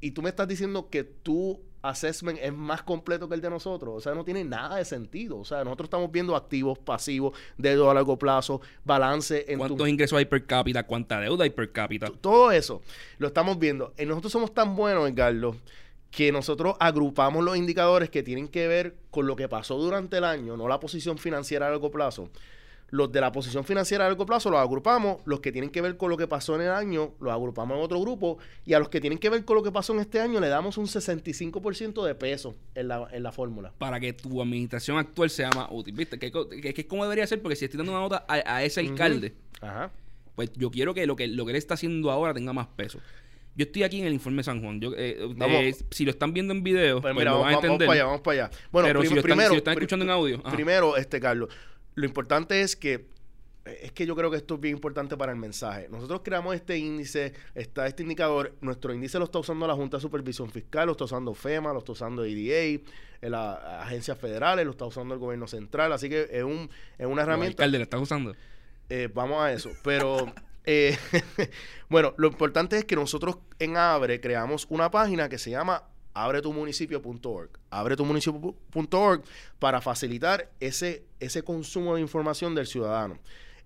[0.00, 3.94] y tú me estás diciendo que tú assessment es más completo que el de nosotros.
[3.96, 5.38] O sea, no tiene nada de sentido.
[5.38, 10.18] O sea, nosotros estamos viendo activos, pasivos, deuda a largo plazo, balance en ¿Cuántos ingresos
[10.18, 10.84] hay per cápita?
[10.84, 12.10] ¿Cuánta deuda hay per cápita?
[12.20, 12.82] Todo eso
[13.18, 13.92] lo estamos viendo.
[13.98, 15.56] Y nosotros somos tan buenos, Edgardo,
[16.10, 20.24] que nosotros agrupamos los indicadores que tienen que ver con lo que pasó durante el
[20.24, 22.30] año, no la posición financiera a largo plazo
[22.88, 25.96] los de la posición financiera a largo plazo los agrupamos, los que tienen que ver
[25.96, 28.88] con lo que pasó en el año los agrupamos en otro grupo y a los
[28.88, 32.04] que tienen que ver con lo que pasó en este año le damos un 65%
[32.04, 33.72] de peso en la, en la fórmula.
[33.78, 36.18] Para que tu administración actual sea más útil, ¿viste?
[36.18, 39.34] Que, es como debería ser porque si estoy dando una nota a, ese alcalde,
[40.34, 43.00] pues yo quiero que lo, que lo que él está haciendo ahora tenga más peso.
[43.56, 44.80] Yo estoy aquí en el informe San Juan.
[44.80, 47.78] Yo, eh, eh, si lo están viendo en video, pues, pues lo van a entender.
[47.78, 48.50] Vamos para allá, vamos para allá.
[48.70, 50.42] Bueno, pero si, lo están, escuchando en audio.
[50.42, 51.48] Primero, este Carlos,
[51.96, 53.08] lo importante es que
[53.66, 55.88] es que yo creo que esto es bien importante para el mensaje.
[55.90, 60.02] Nosotros creamos este índice, está este indicador, nuestro índice lo está usando la Junta de
[60.02, 62.80] Supervisión Fiscal, lo está usando FEMA, lo está usando EDA,
[63.22, 67.22] las agencias federales, lo está usando el gobierno central, así que es, un, es una
[67.22, 67.64] herramienta...
[67.64, 68.36] ¿El alcalde lo está usando?
[68.88, 70.32] Eh, vamos a eso, pero...
[70.68, 70.98] Eh,
[71.88, 75.84] bueno, lo importante es que nosotros en Abre creamos una página que se llama
[76.16, 77.50] abretumunicipio.org.
[77.70, 79.22] Abretumunicipio.org
[79.58, 83.18] para facilitar ese, ese consumo de información del ciudadano.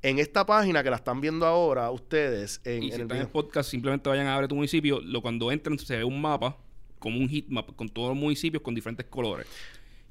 [0.03, 3.71] En esta página que la están viendo ahora ustedes en, y si en el, podcast,
[3.71, 5.01] simplemente vayan a Abre tu municipio.
[5.01, 6.57] Lo, cuando entran se ve un mapa,
[6.99, 9.47] como un heatmap, con todos los municipios con diferentes colores.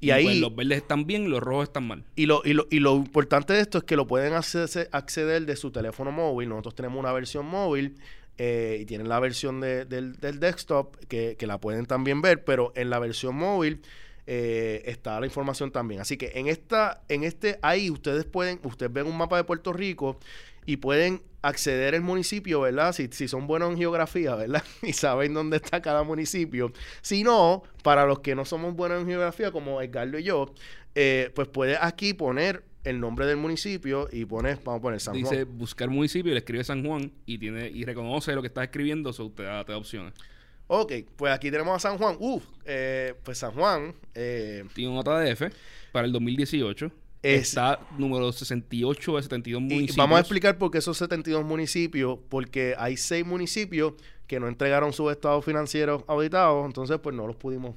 [0.00, 2.04] Y, ahí pues, los verdes están bien, los rojos están mal.
[2.16, 5.44] Y lo, y, lo, y lo importante de esto es que lo pueden acceder, acceder
[5.44, 6.48] de su teléfono móvil.
[6.48, 7.96] Nosotros tenemos una versión móvil
[8.42, 12.42] eh, y tienen la versión de, del, del, desktop que, que, la pueden también ver,
[12.42, 13.82] pero en la versión móvil
[14.26, 16.00] eh, está la información también.
[16.00, 19.74] Así que en esta, en este, ahí ustedes pueden, ustedes ven un mapa de Puerto
[19.74, 20.18] Rico
[20.64, 22.94] y pueden acceder al municipio, ¿verdad?
[22.94, 24.64] Si, si son buenos en geografía, ¿verdad?
[24.82, 26.72] y saben dónde está cada municipio.
[27.02, 30.54] Si no, para los que no somos buenos en geografía, como Edgardo y yo,
[30.94, 35.14] eh, pues puede aquí poner el nombre del municipio y pones, vamos a poner San
[35.14, 35.24] Juan.
[35.24, 38.64] Dice buscar municipio y le escribe San Juan y tiene y reconoce lo que está
[38.64, 40.14] escribiendo, eso te da, opciones.
[40.66, 42.16] Ok, pues aquí tenemos a San Juan.
[42.20, 43.92] Uf, eh, pues San Juan.
[44.14, 45.52] Eh, Tiene un ADF
[45.90, 46.92] para el 2018.
[47.22, 49.96] está número 68 de 72 municipios.
[49.96, 52.20] vamos a explicar por qué esos 72 municipios.
[52.28, 53.94] Porque hay 6 municipios
[54.28, 56.64] que no entregaron sus estados financieros auditados.
[56.64, 57.74] Entonces, pues no los pudimos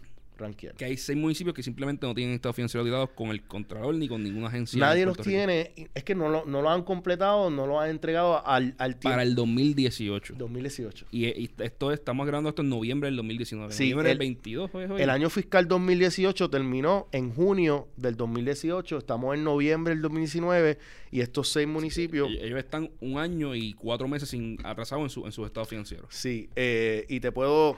[0.77, 4.07] que hay seis municipios que simplemente no tienen estados financieros auditados con el Contralor ni
[4.07, 4.79] con ninguna agencia.
[4.79, 5.71] Nadie los tiene.
[5.93, 9.13] Es que no lo, no lo han completado, no lo han entregado al, al tiempo.
[9.13, 10.35] Para el 2018.
[10.37, 11.05] 2018.
[11.11, 13.73] Y, esto estamos grabando esto en noviembre del 2019.
[13.73, 14.71] Sí, noviembre el, del 22.
[14.99, 18.97] El año fiscal 2018 terminó en junio del 2018.
[18.97, 20.77] Estamos en noviembre del 2019
[21.11, 22.29] y estos seis municipios...
[22.41, 26.07] ellos están un año y cuatro meses sin atrasados en, su, en sus estados financieros.
[26.09, 27.77] Sí, eh, y te puedo...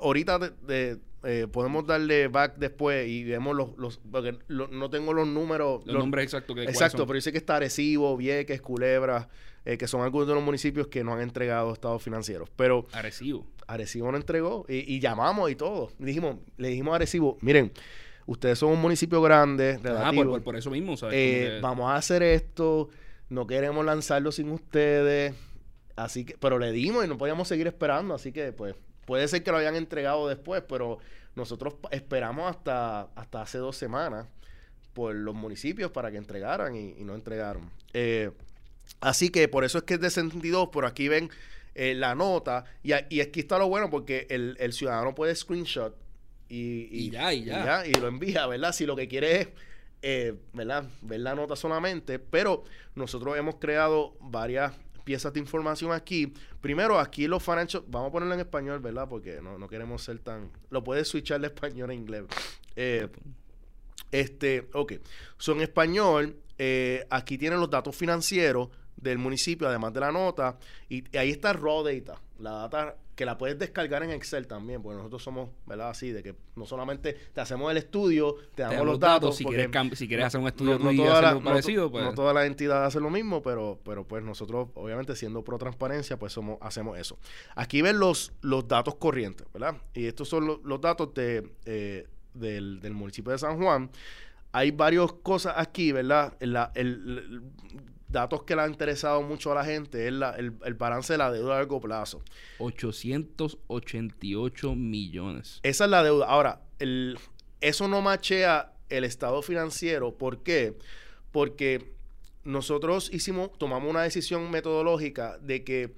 [0.00, 5.26] Ahorita de eh, podemos darle back después y vemos los, los porque no tengo los
[5.26, 5.84] números.
[5.84, 9.28] Los, nombres exactos que Exacto, pero dice que está Arecibo, Vieques, Culebra,
[9.64, 12.48] eh, que son algunos de los municipios que no han entregado estados financieros.
[12.56, 13.46] Pero Arecibo.
[13.66, 15.90] Arecibo no entregó y, llamamos y todo.
[15.98, 17.72] dijimos, le dijimos a Arecibo, miren,
[18.26, 21.60] ustedes son un municipio grande, Ah, por, por, eso mismo, ¿sabes?
[21.60, 22.88] Vamos a hacer esto,
[23.28, 25.34] no queremos lanzarlo sin ustedes
[25.96, 28.74] Así que, pero le dimos y no podíamos seguir esperando, así que pues
[29.06, 30.98] puede ser que lo hayan entregado después, pero
[31.34, 34.26] nosotros esperamos hasta, hasta hace dos semanas
[34.92, 37.70] por los municipios para que entregaran y, no entregaron.
[37.94, 38.30] Eh,
[39.00, 41.30] así que por eso es que es de 62, por aquí ven
[41.74, 45.94] eh, la nota y, y, aquí está lo bueno porque el, ciudadano puede screenshot
[46.48, 47.86] y, y, ya, y ya.
[47.86, 48.72] y lo envía, ¿verdad?
[48.72, 49.48] Si lo que quiere es
[50.08, 50.84] eh, ¿verdad?
[51.02, 52.64] Ver la nota solamente, pero
[52.94, 54.72] nosotros hemos creado varias
[55.06, 56.34] piezas de información aquí.
[56.60, 59.08] Primero, aquí los financial, vamos a ponerlo en español, ¿verdad?
[59.08, 60.50] Porque no, no queremos ser tan...
[60.68, 62.24] Lo puedes switchar de español a inglés.
[62.74, 63.08] Eh,
[64.10, 64.94] este, ok.
[65.38, 70.58] Son en español, eh, aquí tienen los datos financieros del municipio, además de la nota,
[70.88, 74.98] y, ahí está raw data, la data que la puedes descargar en Excel también, porque
[74.98, 75.90] nosotros somos, ¿verdad?
[75.90, 79.36] Así, de que no solamente te hacemos el estudio, te damos los datos.
[79.36, 82.04] si, quieres si quieres hacer un estudio no, toda parecido, pues.
[82.04, 86.18] No todas las entidades hacen lo mismo, pero, pero pues nosotros, obviamente, siendo pro transparencia,
[86.18, 87.18] pues somos, hacemos eso.
[87.54, 89.76] Aquí ven los, los datos corrientes, ¿verdad?
[89.94, 93.90] Y estos son los, datos de, eh, del, del municipio de San Juan
[94.56, 96.34] hay varias cosas aquí, ¿verdad?
[96.40, 97.42] La, el,
[98.08, 101.54] datos que le han interesado mucho a la gente es el, balance de la deuda
[101.54, 102.22] a largo plazo.
[102.58, 105.60] 888 millones.
[105.62, 106.26] Esa es la deuda.
[106.26, 107.18] Ahora, el,
[107.60, 110.16] eso no machea el estado financiero.
[110.16, 110.78] ¿Por qué?
[111.32, 111.92] Porque
[112.44, 115.94] nosotros hicimos, tomamos una decisión metodológica de que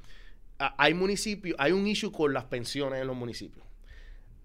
[0.58, 3.66] hay municipios, hay un issue con las pensiones en los municipios.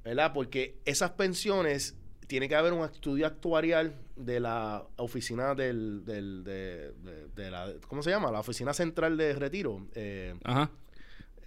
[0.04, 0.34] ¿Verdad?
[0.34, 1.96] Porque esas pensiones
[2.34, 8.10] tiene que haber un estudio actuarial de la oficina del, del de, la, ¿cómo se
[8.10, 8.32] llama?
[8.32, 9.86] La oficina central de retiro.
[9.94, 10.72] Eh, Ajá.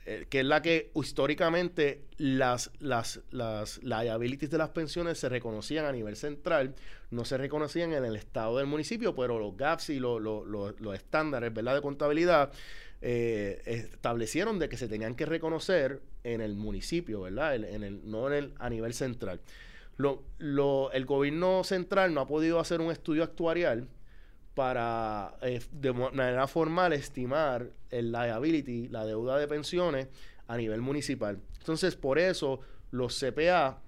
[0.04, 5.86] Eh, que es la que históricamente las, las, las liabilities de las pensiones se reconocían
[5.86, 6.76] a nivel central,
[7.10, 11.52] no se reconocían en el estado del municipio, pero los gaps y los, los, estándares
[11.52, 11.74] ¿verdad?
[11.74, 12.52] de contabilidad
[13.02, 17.56] eh, establecieron de que se tenían que reconocer en el municipio, ¿verdad?
[17.56, 19.40] En el, no en el, a nivel central.
[19.96, 23.88] Lo, lo, el gobierno central no ha podido hacer un estudio actuarial
[24.56, 30.08] para eh, de manera formal estimar el liability, la deuda de pensiones
[30.48, 31.38] a nivel municipal.
[31.58, 33.82] Entonces, por eso los CPA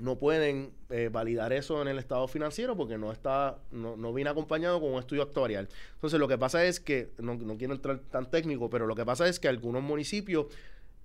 [0.00, 4.30] no pueden eh, validar eso en el estado financiero porque no está no, no, viene
[4.30, 5.68] acompañado con un estudio actuarial.
[5.94, 9.04] Entonces, lo que pasa es que, no, no quiero entrar tan técnico, pero lo que
[9.04, 10.46] pasa es que algunos municipios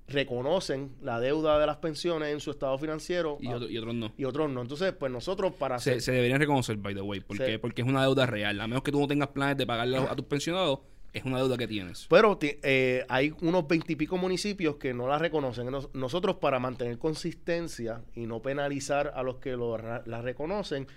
[0.08, 4.14] reconocen la deuda de las pensiones en su estado financiero y, otros no.
[4.18, 4.62] Y otros no.
[4.62, 8.04] Entonces, pues nosotros para se, se deberían reconocer, by the way, porque, porque es una
[8.04, 8.60] deuda real.
[8.62, 10.80] A menos que tú no tengas planes de pagarle a, tus pensionados,
[11.12, 12.06] es una deuda que tienes.
[12.10, 15.70] Pero eh, hay unos veintipico municipios que no la reconocen.
[15.94, 20.88] nosotros para mantener consistencia y no penalizar a los que la reconocen,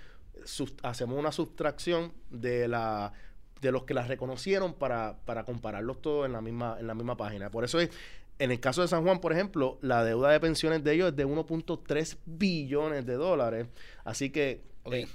[0.82, 3.12] hacemos una sustracción de la
[3.60, 7.16] de los que las reconocieron para, para compararlos todos en la misma en la misma
[7.16, 7.50] página.
[7.50, 7.90] Por eso es
[8.38, 11.16] en el caso de San Juan, por ejemplo, la deuda de pensiones de ellos es
[11.16, 13.66] de 1.3 billones de dólares.
[14.04, 14.66] Así que.
[14.84, 15.06] Okay.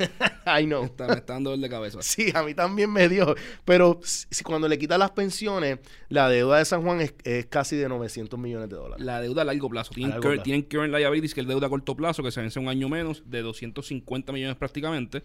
[0.46, 0.84] I know.
[0.84, 1.98] Está, me está dando dolor de cabeza.
[2.02, 3.36] Sí, a mí también me dio.
[3.64, 7.88] Pero si, cuando le quitan las pensiones, la deuda de San Juan es, casi de
[7.88, 9.04] 900 millones de dólares.
[9.04, 9.92] La deuda a largo plazo.
[9.94, 12.68] Tienen, current, tienen current liabilities, que es deuda a corto plazo, que se vence un
[12.68, 15.22] año menos, de 250 millones prácticamente.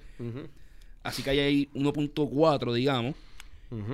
[1.02, 3.16] Así que hay ahí 1.4, digamos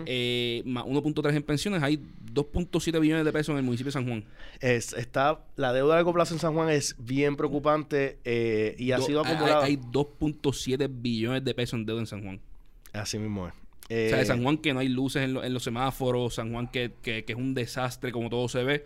[0.05, 1.99] eh, más 1.3 en pensiones, hay
[2.33, 4.23] 2.7 billones de pesos en el municipio de San Juan.
[4.59, 8.91] Es, está, la deuda a largo plazo en San Juan es bien preocupante eh, y
[8.91, 9.63] ha sido acumulada.
[9.63, 12.39] Hay, 2.7 billones de pesos en deuda en San Juan.
[12.93, 13.53] Así mismo es.
[13.53, 16.67] o sea, de San eh, Juan que no hay luces en, los semáforos, San Juan
[16.67, 18.85] que, que, es un desastre como todo se ve.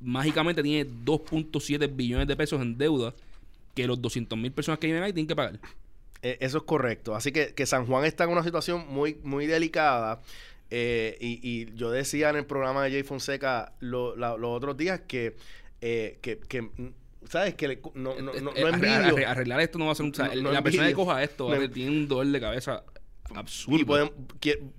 [0.00, 3.14] Mágicamente tiene 2.7 billones de pesos en deuda
[3.74, 5.60] que los 200 mil personas que viven ahí tienen que pagar.
[6.22, 7.14] E, eso es correcto.
[7.14, 10.20] Así que, que, San Juan está en una situación muy, muy delicada.
[10.70, 15.36] Eh, y, yo decía en el programa de Jay Fonseca los otros días que,
[15.82, 16.70] eh, que, que
[17.28, 17.54] ¿sabes?
[17.54, 20.12] Que no, no, no, eh, Arreglar esto no va a ser un...
[20.52, 22.84] la persona que coja esto tiene un dolor de cabeza
[23.34, 23.78] absurdo.
[23.78, 24.12] Y podemos,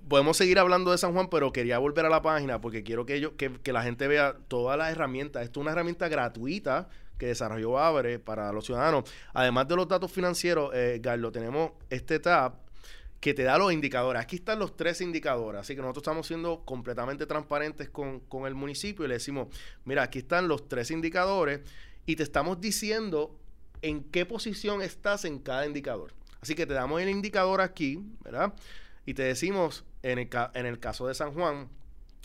[0.08, 3.20] podemos, seguir hablando de San Juan, pero quería volver a la página porque quiero que,
[3.20, 5.44] yo, que, que la gente vea todas las herramientas.
[5.44, 9.10] Esto es una herramienta gratuita que desarrolló Abre para los ciudadanos.
[9.32, 11.00] Además de los datos financieros, eh,
[11.32, 12.54] tenemos este tab
[13.20, 14.20] que te da los indicadores.
[14.20, 15.60] Aquí están los tres indicadores.
[15.60, 19.48] Así que nosotros estamos siendo completamente transparentes con, con el municipio y le decimos,
[19.84, 21.60] mira, aquí están los tres indicadores
[22.04, 23.38] y te estamos diciendo
[23.80, 26.12] en qué posición estás en cada indicador.
[26.40, 28.52] Así que te damos el indicador aquí, ¿verdad?
[29.06, 31.68] Y te decimos, en el, caso de San Juan,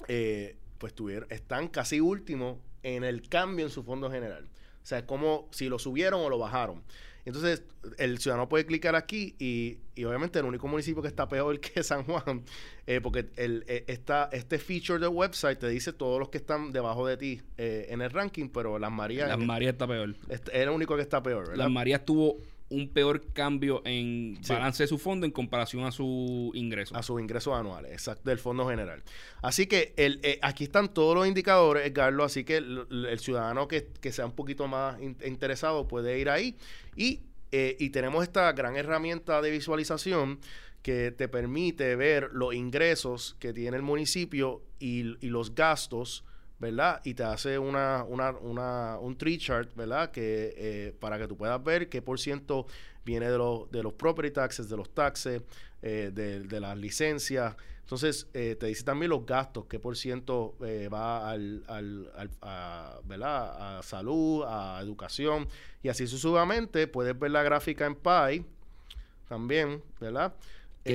[0.10, 4.49] eh, pues tuvieron, están casi últimos en el cambio en su fondo general.
[4.89, 6.82] O sea, es como si lo subieron o lo bajaron.
[7.23, 7.62] Entonces,
[7.99, 11.84] el ciudadano puede clicar aquí y, y, obviamente el único municipio que está peor que
[11.84, 12.43] San Juan,
[12.88, 13.86] eh, porque el, eh,
[14.32, 18.02] este feature del website te dice todos los que están debajo de ti eh, en
[18.02, 19.30] el ranking, pero Las Marías...
[19.30, 20.15] Las Marías está peor.
[20.28, 21.65] Es, el único que está peor, ¿verdad?
[21.65, 22.38] Las Marías tuvo
[22.69, 26.95] un peor cambio en balance de su fondo en comparación a su ingreso.
[26.95, 29.03] A sus ingresos anuales, exacto, del fondo general.
[29.41, 34.12] Así que el, eh, aquí están todos los indicadores, Carlos, así que el, ciudadano que,
[34.12, 36.55] sea un poquito más interesado puede ir ahí
[36.95, 40.39] y, eh, y tenemos esta gran herramienta de visualización
[40.84, 46.23] que te permite ver los ingresos que tiene el municipio y, y los gastos
[46.60, 47.02] ¿verdad?
[47.04, 50.12] Y te hace una, una, una, un tree chart, ¿verdad?
[50.12, 52.67] Que, eh, para que tú puedas ver qué por ciento
[53.06, 55.41] viene de, los de los property taxes, de los taxes,
[55.82, 57.56] eh, de, las licencias.
[57.82, 60.56] Entonces, eh, te dice también los gastos, qué por ciento
[60.93, 63.80] va al, al, a, ¿verdad?
[63.80, 65.48] a salud, a educación.
[65.82, 68.45] Y así sucesivamente, puedes ver la gráfica en Pi
[69.28, 70.34] también, ¿verdad?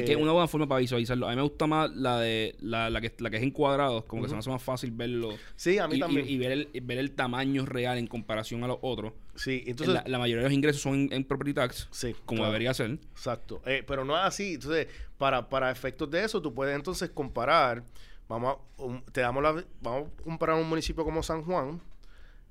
[0.03, 1.27] Que, es una buena forma para visualizarlo.
[1.27, 4.05] A mí me gusta más la de la, la, que, la que es en cuadrados,
[4.05, 5.31] como que se me hace más fácil verlo.
[5.57, 6.29] Sí, a mí también.
[6.29, 9.13] Y, ver, el, ver el tamaño real en comparación a los otros.
[9.35, 10.03] Sí, entonces.
[10.07, 12.99] La, mayoría de los ingresos son en, property tax, sí, como debería ser.
[13.13, 13.63] Exacto.
[13.67, 14.55] Eh, pero no es así.
[14.55, 17.85] Entonces, para, para efectos de eso, tú puedes entonces comparar.
[18.29, 21.81] Vamos a, te damos la, vamos a comparar un municipio como San Juan,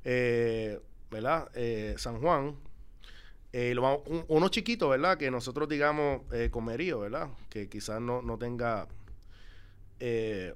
[0.04, 0.80] eh,
[1.10, 1.50] ¿verdad?
[1.56, 2.56] Eh, San Juan
[3.56, 3.76] eh,
[4.30, 5.16] uno chiquito, ¿verdad?
[5.16, 7.30] Que nosotros digamos eh, comerío, ¿verdad?
[7.50, 8.88] Que quizás no, no tenga...
[10.00, 10.56] Eh,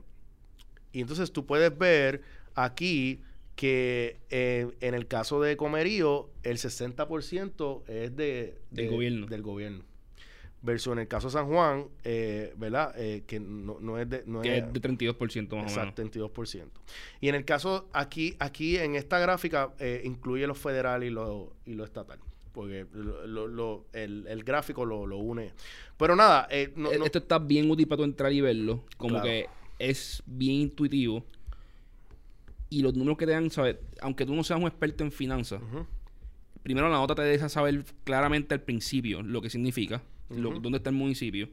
[0.91, 2.23] y entonces tú puedes ver
[2.55, 3.21] aquí
[3.55, 9.27] que eh, en el caso de comerío, el 60% es de, del gobierno.
[9.27, 9.83] Del gobierno.
[10.63, 12.95] Versus en el caso de San Juan, ¿verdad?
[12.95, 14.23] que no, es de...
[14.25, 16.31] No que es, de 32% más exacto, o menos.
[16.33, 16.65] 32%.
[17.21, 21.75] Y en el caso aquí, aquí en esta gráfica, incluye lo federal y lo, y
[21.75, 22.19] lo estatal
[22.57, 22.87] porque
[23.93, 25.51] el, gráfico lo, une.
[25.95, 29.45] Pero nada, eh, e-, esto está bien útil para tú entrar y verlo, como que
[29.77, 31.23] es bien intuitivo.
[32.71, 33.75] Y los números que te dan, ¿sabes?
[34.01, 35.61] Aunque tú no seas un experto en finanzas,
[36.63, 40.95] primero la nota te deja saber claramente al principio lo que significa, dónde está el
[40.95, 41.49] municipio.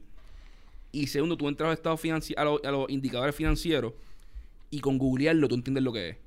[0.91, 1.99] Y segundo, tú entras a, estado
[2.35, 3.93] a, a, los indicadores financieros
[4.71, 6.17] y con googlearlo tú entiendes lo que es.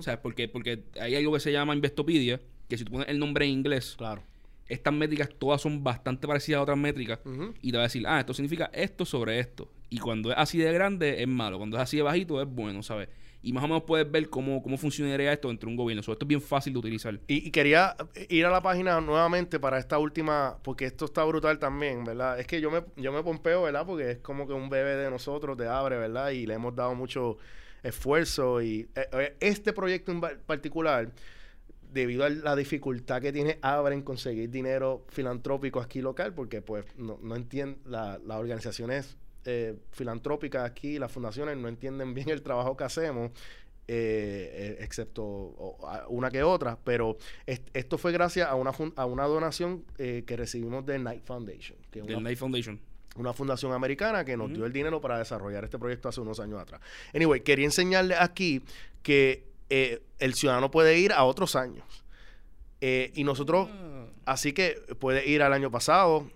[0.00, 0.20] ¿Sabes?
[0.22, 2.40] Porque, porque hay algo que se llama Investopedia,
[2.72, 4.22] que si tú pones el nombre en inglés, claro.
[4.66, 7.18] estas métricas todas son bastante parecidas a otras métricas
[7.60, 9.70] y te va a decir, ah, esto significa esto sobre esto.
[9.90, 12.82] Y cuando es así de grande es malo, cuando es así de bajito es bueno,
[12.82, 13.10] ¿sabes?
[13.42, 16.00] Y más o menos puedes ver cómo, cómo funcionaría esto dentro de un gobierno.
[16.00, 17.20] Esto es bien fácil de utilizar.
[17.26, 17.94] Y, quería
[18.30, 22.40] ir a la página nuevamente para esta última, porque esto está brutal también, ¿verdad?
[22.40, 23.84] Es que yo me, yo me pompeo, ¿verdad?
[23.84, 26.30] Porque es como que un bebé de nosotros te abre, ¿verdad?
[26.30, 27.36] Y le hemos dado mucho
[27.82, 28.62] esfuerzo.
[28.62, 31.10] Y eh, eh, este proyecto en particular
[31.92, 36.84] debido a la dificultad que tiene Abre en conseguir dinero filantrópico aquí local, porque pues
[36.96, 42.76] no, no entienden, las organizaciones eh, filantrópicas aquí, las fundaciones no entienden bien el trabajo
[42.76, 43.32] que hacemos,
[43.88, 45.76] eh, eh, excepto
[46.08, 50.98] una que otra, pero esto fue gracias a una, a una donación que recibimos de
[50.98, 51.78] Knight Foundation.
[51.90, 52.80] Que Knight Foundation
[53.16, 56.58] una fundación americana que nos dio el dinero para desarrollar este proyecto hace unos años
[56.58, 56.80] atrás.
[57.12, 58.62] Anyway, quería enseñarle aquí
[59.02, 62.04] que eh, el ciudadano puede ir a otros años.
[62.82, 63.70] Eh, y nosotros,
[64.26, 66.30] así que puede ir al año pasado.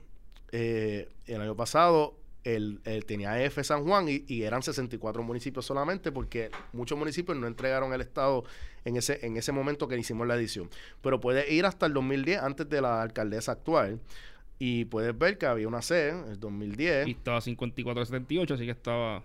[0.52, 6.50] Eh, el año pasado él, tenía F San Juan y, eran 64 municipios solamente porque
[6.72, 8.44] muchos municipios no entregaron el Estado
[8.86, 10.70] en ese, en ese momento que hicimos la edición.
[11.02, 14.00] Pero puede ir hasta el 2010, antes de la alcaldesa actual.
[14.58, 17.08] Y puedes ver que había una C, el 2010.
[17.08, 19.22] Y estaba 54-78, así que estaba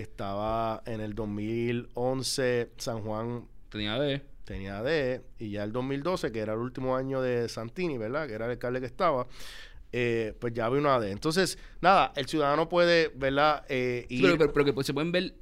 [0.00, 3.46] estaba en el 2011 San Juan.
[3.68, 4.22] Tenía D.
[4.44, 5.22] Tenía D.
[5.38, 8.26] Y ya el 2012, que era el último año de Santini, ¿verdad?
[8.26, 9.26] Que era el alcalde que estaba.
[9.92, 11.10] Eh, pues ya había una D.
[11.10, 13.64] Entonces, nada, el ciudadano puede, ¿verdad?
[13.68, 15.34] Eh, pero, pero, que pues, se pueden ver.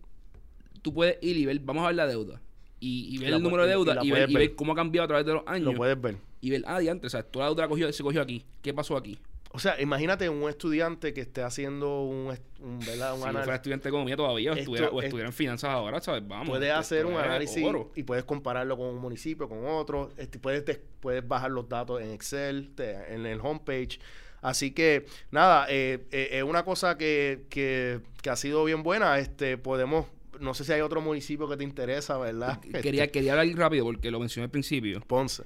[0.83, 2.41] Tú puedes ir y ver, vamos a ver la deuda.
[2.81, 5.43] Y, ver el número de deuda y, ver, cómo ha cambiado a través de los
[5.47, 5.73] años.
[5.73, 6.17] Lo puedes ver.
[6.43, 8.45] Y ver, ah, diantre, o sea, toda la deuda cogió, se cogió aquí.
[8.61, 9.19] ¿Qué pasó aquí?
[9.55, 13.15] O sea, imagínate un estudiante que esté haciendo un, un, ¿verdad?
[13.15, 13.55] un si análisis.
[13.55, 16.27] estudiante de economía todavía o, estuviera, o en finanzas ahora, ¿sabes?
[16.27, 16.49] Vamos.
[16.49, 17.65] Puedes hacer un análisis
[17.95, 20.11] y puedes compararlo con un municipio, con otro.
[20.17, 22.73] Este, puedes, puedes bajar los datos en Excel,
[23.09, 24.01] en el homepage.
[24.43, 29.21] Así que, nada, eh, eh, es una cosa que, que, que ha sido bien buena.
[29.21, 30.07] Este, podemos
[30.41, 32.61] no sé si hay otro municipio que te interesa, ¿verdad?
[32.61, 33.13] Quería, este.
[33.13, 35.01] quería hablar rápido porque lo mencioné al principio.
[35.07, 35.45] Ponce.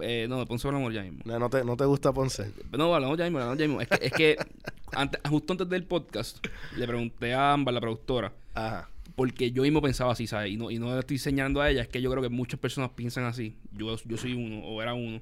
[0.00, 1.20] Eh, no, de Ponce hablamos ya mismo.
[1.24, 2.52] No, te, ¿No te gusta Ponce?
[2.76, 3.80] No, hablamos ya mismo, hablamos ya mismo.
[3.80, 4.36] Es que, es que
[4.92, 6.44] antes, justo antes del podcast,
[6.76, 8.88] le pregunté a Ámbar, la productora, Ajá.
[9.16, 10.52] porque yo mismo pensaba así, ¿sabes?
[10.52, 12.60] Y no, y no le estoy señalando a ella, es que yo creo que muchas
[12.60, 13.56] personas piensan así.
[13.72, 15.20] Yo, yo soy uno, o era uno.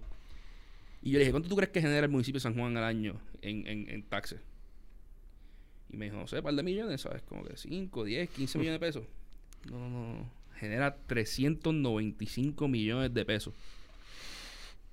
[1.03, 2.85] Y yo le dije, ¿cuánto tú crees que genera el municipio de San Juan al
[2.85, 4.41] año en, en, en taxes?
[5.93, 7.23] Y me dijo, no sé, un par de millones, ¿sabes?
[7.23, 9.05] Como que 5, 10, 15 millones de pesos.
[9.71, 10.31] No, no, no.
[10.59, 13.53] Genera 395 millones de pesos.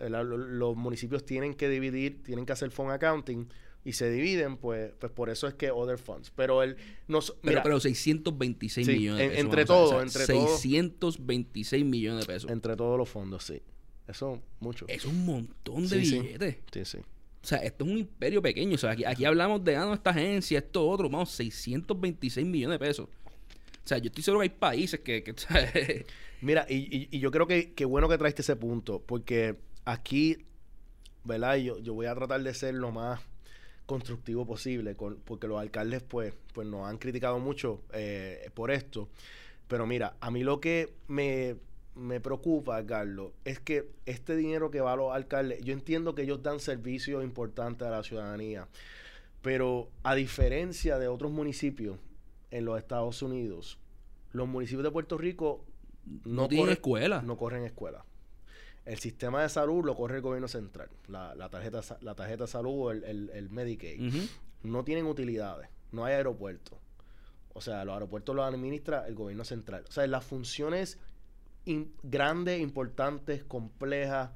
[0.00, 3.48] eh, los municipios tienen que dividir, tienen que hacer fund accounting
[3.84, 6.32] y se dividen, pues, pues por eso es que other funds.
[6.34, 6.76] Pero el
[7.06, 9.44] nos, pero, pero 626 millones de pesos.
[9.44, 12.50] entre todos, entre 626 millones de pesos.
[12.50, 13.62] Entre todos los fondos, sí.
[14.08, 14.86] Eso mucho.
[14.88, 16.56] Es un montón de billetes.
[16.72, 16.84] Sí.
[16.84, 16.98] sí,
[17.46, 18.74] O sea, esto es un imperio pequeño.
[18.74, 22.84] O sea, aquí, aquí hablamos de, ah, esta agencia, esto otro, vamos, 626 millones de
[22.84, 23.06] pesos.
[23.06, 25.22] O sea, yo estoy seguro que hay países que...
[25.22, 26.06] que
[26.40, 30.38] Mira, y, y, yo creo que, que bueno que traiste ese punto, porque aquí,
[31.22, 31.54] ¿verdad?
[31.58, 33.20] Yo, yo voy a tratar de ser lo más
[33.86, 39.08] constructivo posible, porque los alcaldes pues, pues nos han criticado mucho eh, por esto.
[39.68, 41.54] Pero mira, a mí lo que me,
[41.96, 46.22] me preocupa, Carlos, es que este dinero que va a los alcaldes, yo entiendo que
[46.22, 48.68] ellos dan servicios importantes a la ciudadanía,
[49.42, 51.98] pero a diferencia de otros municipios
[52.50, 53.78] en los Estados Unidos,
[54.32, 55.64] los municipios de Puerto Rico
[56.24, 57.22] no, tienen escuela.
[57.22, 58.04] No corren escuela.
[58.84, 60.90] El sistema de salud lo corre el gobierno central.
[61.08, 64.12] La, tarjeta, la tarjeta de salud o el, el, Medicaid.
[64.62, 65.68] No tienen utilidades.
[65.90, 66.78] No hay aeropuertos.
[67.52, 69.84] O sea, los aeropuertos los administra el gobierno central.
[69.88, 70.98] O sea, las funciones
[72.02, 74.30] grandes, importantes, complejas,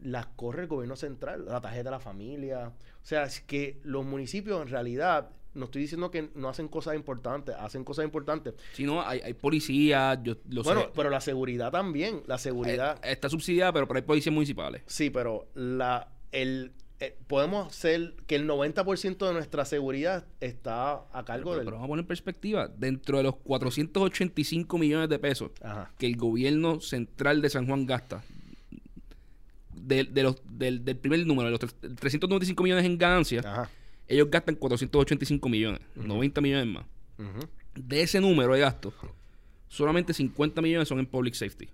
[0.00, 1.46] las corre el gobierno central.
[1.46, 2.68] La tarjeta de la familia.
[2.68, 6.94] O sea, es que los municipios en realidad no estoy diciendo que no hacen cosas
[6.94, 8.54] importantes, hacen cosas importantes.
[8.72, 13.00] Si no, hay, hay policía, yo lo bueno, pero la seguridad también, la seguridad...
[13.02, 14.82] Eh, está subsidiada, pero, pero hay policías municipales.
[14.86, 21.24] Sí, pero la el eh, podemos ser que el 90% de nuestra seguridad está a
[21.24, 21.64] cargo de...
[21.64, 25.52] Pero vamos a poner en perspectiva, dentro de los 485 millones de pesos
[25.96, 28.24] que el gobierno central de San Juan gasta,
[29.72, 33.46] de, los, del, primer número, de los 395 millones en ganancias,
[34.08, 36.84] ellos gastan 485 millones, 90 millones más.
[37.76, 38.92] De ese número de gastos,
[39.68, 41.68] solamente 50 millones son en public safety.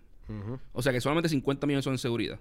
[0.72, 2.38] O sea que solamente 50 millones son en seguridad.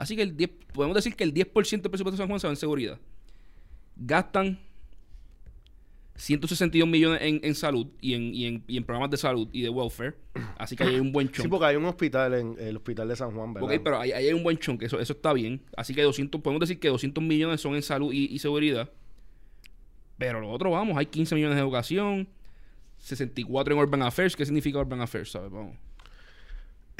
[0.00, 2.46] Así que el 10, podemos decir que el 10% del presupuesto de San Juan se
[2.46, 2.98] va en seguridad.
[3.96, 4.58] Gastan
[6.14, 9.60] 162 millones en, en salud y en, y, en, y en, programas de salud y
[9.60, 10.16] de welfare.
[10.56, 11.42] Así que hay un buen chunk.
[11.42, 13.70] Sí, porque hay un hospital en el hospital de San Juan, ¿verdad?
[13.70, 15.60] Ok, pero ahí, hay un buen chunk, eso, eso está bien.
[15.76, 18.90] Así que 200, podemos decir que 200 millones son en salud y, y seguridad.
[20.16, 22.26] Pero lo otro, vamos, hay 15 millones de educación,
[22.96, 24.34] 64 en Urban Affairs.
[24.34, 25.32] ¿Qué significa Urban Affairs?
[25.32, 25.50] ¿Sabes?
[25.50, 25.76] Vamos.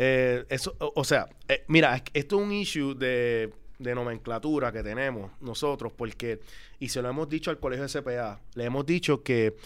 [0.03, 5.92] Eh, eso, o, sea, eh, mira, esto es un issue de, nomenclatura que tenemos nosotros,
[5.94, 6.40] porque,
[6.78, 9.57] y se lo hemos dicho al colegio de CPA, le hemos dicho que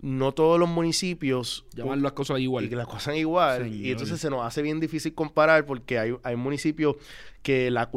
[0.00, 2.64] no todos los municipios llaman las cosas igual.
[2.64, 6.14] y que las cosas igual y entonces se nos hace bien difícil comparar porque hay,
[6.24, 6.96] hay municipios
[7.42, 7.88] que la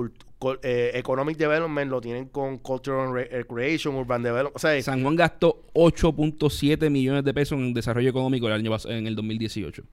[0.61, 5.63] eh, economic development lo tienen con cultural recreation urban development o sea, San Juan gastó
[5.73, 9.83] 8.7 millones de pesos en desarrollo económico el año en el 2018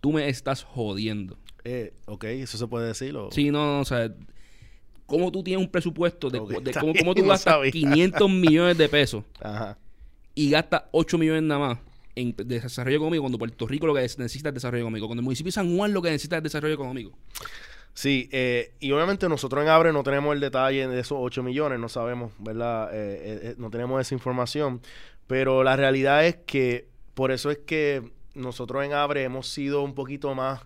[0.00, 1.38] tú me estás jodiendo.
[1.64, 3.14] Eh, ok, eso se puede decir.
[3.30, 4.12] Sí, no, no, o sea,
[5.06, 9.76] ¿cómo tú tienes un presupuesto de, cómo, tú gastas 500 millones de pesos Ajá.
[10.34, 11.78] y gastas 8 millones nada más
[12.14, 15.48] en desarrollo económico cuando Puerto Rico lo que necesita es desarrollo económico, cuando el municipio
[15.48, 17.16] de San Juan lo que necesita es desarrollo económico?
[17.92, 21.78] Sí, eh, y obviamente nosotros en Abre no tenemos el detalle de esos 8 millones,
[21.78, 22.90] no sabemos, ¿verdad?
[22.92, 24.80] Eh, eh, no tenemos esa información,
[25.26, 29.94] pero la realidad es que por eso es que nosotros en Abre hemos sido un
[29.94, 30.62] poquito más,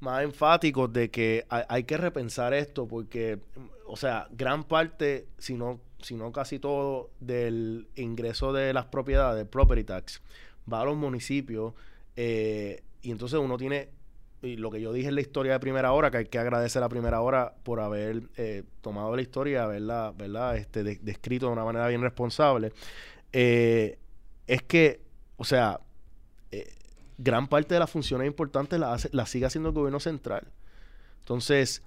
[0.00, 3.38] más enfáticos de que hay, que repensar esto porque,
[3.86, 9.46] o sea, gran parte, si no, si no casi todo, del ingreso de las propiedades,
[9.46, 10.22] property tax,
[10.70, 11.74] va a los municipios
[12.16, 13.90] eh, y entonces uno tiene
[14.42, 16.82] y lo que yo dije en la historia de primera hora, que hay que agradecer
[16.82, 20.56] a primera hora por haber eh, tomado la historia, haberla, ¿verdad?
[20.56, 22.72] Este, descrito de una manera bien responsable,
[23.32, 23.98] eh,
[24.48, 25.00] es que,
[25.36, 25.78] o sea,
[27.18, 30.46] gran parte de las funciones importantes las la sigue haciendo el gobierno central.
[31.20, 31.82] Entonces,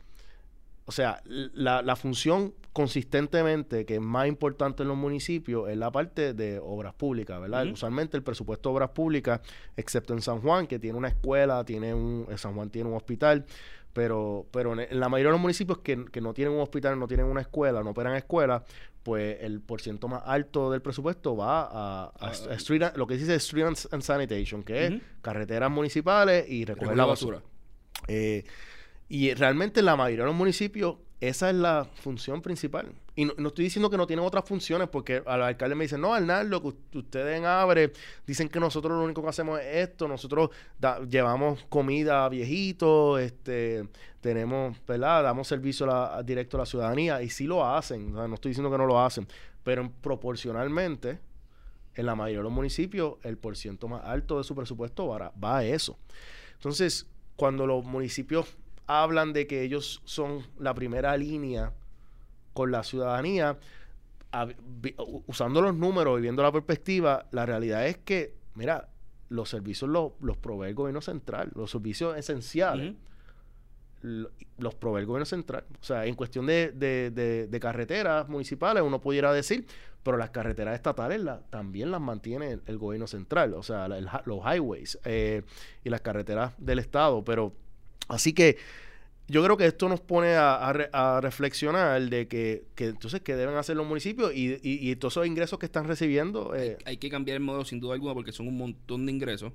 [0.86, 5.92] o sea, la, la, función consistentemente que es más importante en los municipios es la
[5.92, 7.66] parte de obras públicas, ¿verdad?
[7.66, 9.42] Usualmente el presupuesto de obras públicas,
[9.76, 13.46] excepto en San Juan, que tiene una escuela, tiene un, San Juan tiene un hospital,
[13.94, 17.08] pero, pero en, la mayoría de los municipios que, que, no tienen un hospital, no
[17.08, 18.62] tienen una escuela, no operan escuelas,
[19.06, 23.66] pues el porciento más alto del presupuesto va a, a, ah, lo que dice Street
[23.92, 27.44] and, Sanitation, que es carreteras municipales y recoger la basura.
[28.08, 28.44] Eh,
[29.08, 32.94] y realmente en la mayoría de los municipios esa es la función principal.
[33.18, 36.14] Y no, estoy diciendo que no tienen otras funciones, porque al alcalde me dicen, no,
[36.14, 37.94] Arnaldo, que ustedes en Abre
[38.28, 40.50] dicen que nosotros lo único que hacemos es esto, nosotros
[41.10, 43.88] llevamos comida a viejitos, este,
[44.20, 45.24] tenemos, ¿verdad?
[45.24, 45.88] Damos servicio
[46.26, 49.28] directo a la ciudadanía, y sí lo hacen, no estoy diciendo que no lo hacen,
[49.64, 51.20] pero proporcionalmente,
[51.96, 55.60] en la mayoría de los municipios, el porciento más alto de su presupuesto va va
[55.60, 55.98] a eso.
[56.56, 57.08] Entonces,
[57.38, 58.58] cuando los municipios
[58.88, 61.72] hablan de que ellos son la primera línea
[62.56, 63.58] con la ciudadanía,
[65.28, 68.88] usando los números y viendo la perspectiva, la realidad es que, mira,
[69.28, 72.96] los servicios los, los provee el gobierno central, los servicios esenciales.
[74.02, 75.66] los provee el gobierno central.
[75.82, 79.68] O sea, en cuestión de, de, carreteras municipales, uno pudiera decir,
[80.02, 85.44] pero las carreteras estatales también las mantiene el, gobierno central, o sea, los highways eh,
[85.84, 87.22] y las carreteras del Estado.
[87.26, 87.52] Pero
[88.08, 88.58] Así que
[89.28, 93.88] yo creo que esto nos pone a, reflexionar de que, entonces qué deben hacer los
[93.88, 96.56] municipios y, y, todos esos ingresos que están recibiendo.
[96.56, 99.52] Eh, hay, que cambiar el modelo sin duda alguna porque son un montón de ingresos,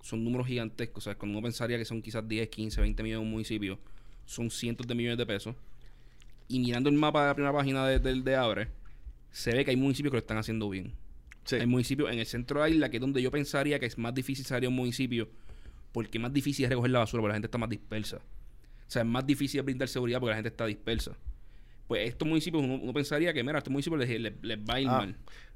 [0.00, 1.02] son números gigantescos.
[1.02, 3.78] O sea, cuando uno pensaría que son quizás 10, 15, 20 millones de un municipio,
[4.26, 5.56] son cientos de millones de pesos.
[6.46, 8.68] Y mirando el mapa de la primera página del de, Abre,
[9.32, 10.94] se ve que hay municipios que lo están haciendo bien.
[11.50, 13.98] Hay municipios en el centro de la isla que es donde yo pensaría que es
[13.98, 15.28] más difícil salir a un municipio
[15.92, 18.20] porque más difícil es recoger la basura, porque la gente está más dispersa.
[18.90, 21.16] O sea, es más difícil brindar seguridad porque la gente está dispersa.
[21.86, 25.06] Pues estos municipios, uno, pensaría que, mira, a estos municipios les, va a ir ah,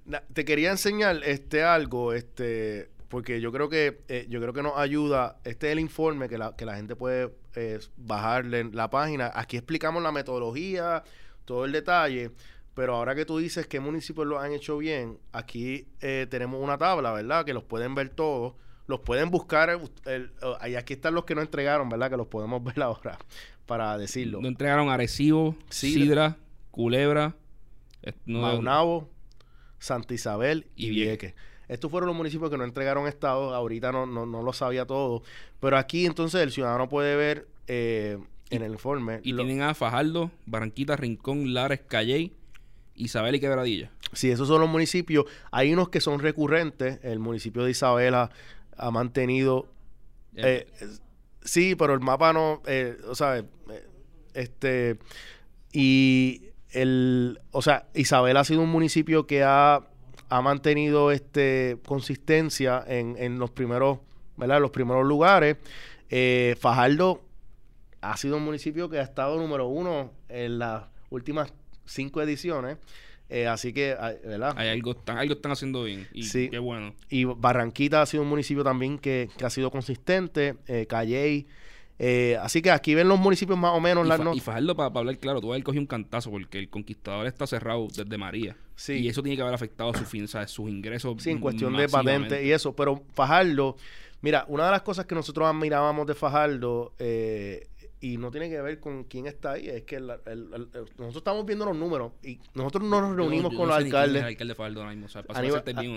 [0.07, 0.23] mal.
[0.33, 4.79] te quería enseñar este algo, este, porque yo creo que eh, yo creo que nos
[4.79, 5.41] ayuda.
[5.43, 9.33] Este es el informe que la, que la gente puede eh, bajarle la página.
[9.35, 11.03] Aquí explicamos la metodología,
[11.45, 12.31] todo el detalle.
[12.75, 16.79] Pero ahora que tú dices que municipios lo han hecho bien, aquí eh, tenemos una
[16.79, 17.45] tabla, ¿verdad?
[17.45, 18.55] Que los pueden ver todos
[18.87, 19.81] los pueden buscar.
[20.05, 20.31] El,
[20.69, 22.11] y aquí están los que no entregaron, ¿verdad?
[22.11, 23.19] Que los podemos ver ahora
[23.67, 24.41] para decirlo.
[24.41, 26.37] No entregaron Arecibo, Sidra,
[26.71, 27.35] Culebra,
[28.27, 29.09] Maunabo,
[29.79, 31.35] Santa Isabel y, Vieques.
[31.69, 33.55] Estos fueron los municipios que no entregaron estado.
[33.55, 35.23] Ahorita no, no, lo sabía todo.
[35.61, 38.19] Pero aquí entonces el ciudadano puede ver eh,
[38.51, 39.21] en el informe.
[39.23, 42.33] Y tienen a Fajardo, Barranquita, Rincón, Lares, Calley,
[42.95, 43.91] Isabel y Quebradilla.
[44.13, 45.25] Sí, esos son los municipios.
[45.51, 47.01] Hay unos que son recurrentes.
[47.03, 48.31] El municipio de Isabela
[48.77, 49.69] ha mantenido...
[50.37, 50.67] Eh,
[51.43, 53.45] sí, pero el mapa no, eh, o sea, eh,
[54.35, 54.99] este,
[55.73, 59.87] y el, o sea, Isabel ha sido un municipio que ha,
[60.29, 63.99] ha mantenido este consistencia en, en los primeros,
[64.37, 64.61] ¿verdad?
[64.61, 65.57] Los primeros lugares.
[66.59, 67.23] Fajardo
[68.01, 71.53] ha sido un municipio que ha estado número uno en las últimas
[71.85, 72.79] cinco ediciones.
[73.31, 74.55] Eh, así que, ¿verdad?
[74.57, 76.07] Hay algo, están, algo están haciendo bien.
[76.13, 76.49] Y sí.
[76.51, 76.95] qué bueno.
[77.09, 80.57] Y Barranquita ha sido un municipio también que, ha sido consistente.
[80.67, 81.47] Eh, Calley.
[81.99, 84.07] Eh, así que aquí ven los municipios más o menos.
[84.35, 87.87] Y, Fajardo, para hablar claro, tú haber cogido un cantazo porque el conquistador está cerrado
[87.95, 88.57] desde María.
[88.75, 88.95] Sí.
[88.95, 91.23] Y eso tiene que haber afectado a su fin, sus ingresos.
[91.23, 92.75] Sí, en cuestión de patente y eso.
[92.75, 93.77] Pero Fajardo,
[94.23, 97.69] mira, una de las cosas que nosotros admirábamos de Fajardo eh,
[98.05, 101.75] y no tiene que ver con quién está ahí, es que nosotros estamos viendo los
[101.75, 104.23] números y nosotros no nos reunimos con los alcaldes.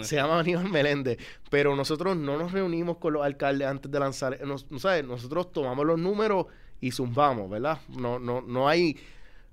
[0.07, 1.17] se llama Aníbal Meléndez,
[1.49, 5.85] pero nosotros no nos reunimos con los alcaldes antes de lanzar, no, sabes, nosotros tomamos
[5.85, 6.45] los números
[6.79, 7.79] y zumbamos, ¿verdad?
[7.89, 8.95] No, no, no hay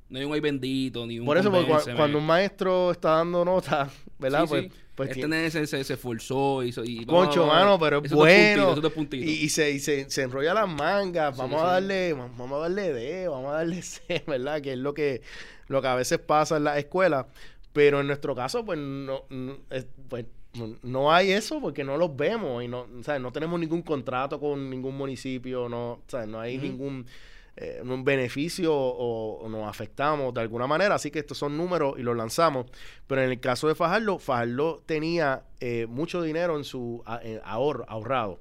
[0.08, 1.50] no hay un ay bendito, ni un Por eso,
[1.96, 3.90] cuando un maestro está dando nota,
[4.20, 4.44] ¿verdad?
[4.48, 8.76] pues, pues este se, se, se, esforzó y, y Concho, mano, pero es bueno.
[9.10, 11.36] y, y, se, y se, se, enrolla las mangas.
[11.36, 14.60] vamos a darle, vamos a darle D, vamos a darle C, ¿verdad?
[14.60, 15.22] Que es lo que,
[15.66, 17.26] lo que a veces pasa en la escuela.
[17.72, 19.58] Pero en nuestro caso, pues no, no
[20.08, 20.26] pues,
[20.82, 23.20] no hay eso porque no los vemos y no, ¿sabes?
[23.20, 26.28] no tenemos ningún contrato con ningún municipio, no, ¿sabes?
[26.28, 27.06] no hay ningún
[27.56, 30.96] eh, un beneficio o, nos afectamos de alguna manera.
[30.96, 32.66] Así que estos son números y los lanzamos.
[33.06, 37.02] Pero en el caso de Fajardo, Fajardo tenía eh, mucho dinero en su
[37.44, 38.40] ahorro, ahorrado.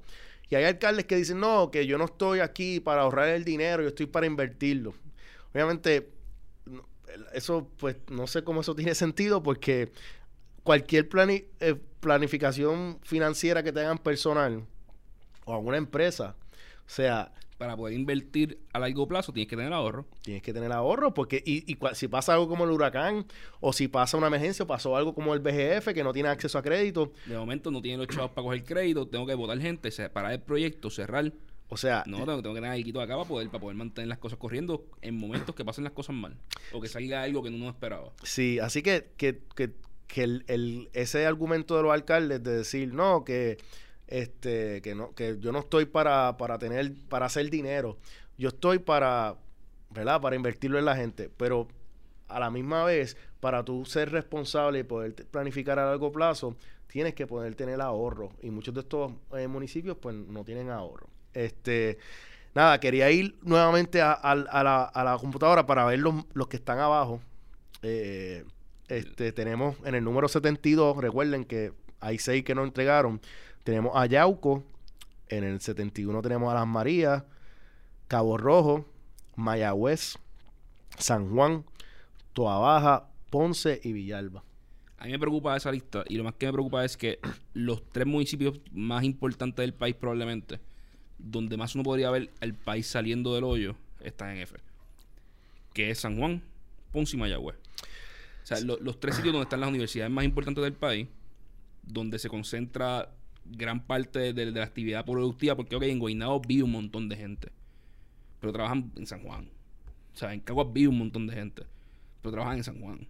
[0.50, 3.82] Y hay alcaldes que dicen, no, que yo no estoy aquí para ahorrar el dinero,
[3.82, 4.94] yo estoy para invertirlo.
[5.54, 6.10] Obviamente,
[7.34, 9.92] eso, pues, no sé cómo eso tiene sentido porque
[10.64, 11.10] cualquier
[11.60, 14.66] eh, planificación financiera que tengan personal,
[15.46, 16.36] o alguna empresa,
[16.86, 17.34] o sea,
[17.64, 20.06] para poder invertir a largo plazo tienes que tener ahorro.
[20.22, 23.26] Tienes que tener ahorro porque y, y si pasa algo como el huracán
[23.62, 26.58] o si pasa una emergencia o pasó algo como el BGF que no tiene acceso
[26.58, 27.14] a crédito.
[27.26, 30.42] De momento no tiene los chavos para coger crédito, tengo que votar gente, parar el
[30.42, 31.32] proyecto, cerrar.
[31.70, 34.18] O sea, no, tengo, tengo que tener algo acá para poder, para poder mantener las
[34.18, 36.36] cosas corriendo en momentos que pasen las cosas mal
[36.74, 38.12] o que salga algo que no esperaba.
[38.24, 39.72] Sí, así que, que, que,
[40.08, 43.58] que el, el, ese argumento de los alcaldes de decir, no, que
[44.14, 47.98] este, que no, que yo no estoy para, para tener, para hacer dinero,
[48.38, 49.38] yo estoy para,
[49.90, 50.22] ¿verdad?
[50.22, 51.68] Para invertirlo en la gente, pero
[52.28, 56.56] a la misma vez, para tú ser responsable y poder planificar a largo plazo,
[56.86, 58.30] tienes que poder tener ahorro.
[58.44, 61.08] Y muchos de estos eh, municipios, pues, no tienen ahorro.
[61.34, 61.98] Este,
[62.54, 66.78] nada, quería ir nuevamente a, la, a la, computadora para ver los, los que están
[66.78, 67.20] abajo.
[67.82, 68.46] Eh,
[68.90, 73.20] este, tenemos en el número 72, recuerden que hay seis que no entregaron.
[73.64, 74.64] Tenemos a Yauco,
[75.30, 77.24] en el 71 tenemos a Las Marías,
[78.08, 78.86] Cabo Rojo,
[79.36, 80.18] Mayagüez,
[80.98, 81.66] San Juan,
[82.34, 84.44] Toabaja, Ponce y Villalba.
[84.98, 87.20] A mí me preocupa esa lista y lo más que me preocupa es que
[87.54, 90.60] los tres municipios más importantes del país probablemente,
[91.18, 94.58] donde más uno podría ver el país saliendo del hoyo, están en F.
[95.74, 96.44] Que es San Juan,
[96.92, 97.56] Ponce y Mayagüez.
[97.56, 101.08] O sea, los tres sitios donde están las universidades más importantes del país,
[101.82, 103.10] donde se concentra
[103.46, 107.52] gran parte de, la actividad productiva, porque ok, en Guaynabo vive un montón de gente,
[108.40, 109.50] pero trabajan en San Juan.
[110.14, 111.64] O sea, en Caguas vive un montón de gente,
[112.22, 113.08] pero trabajan en San Juan.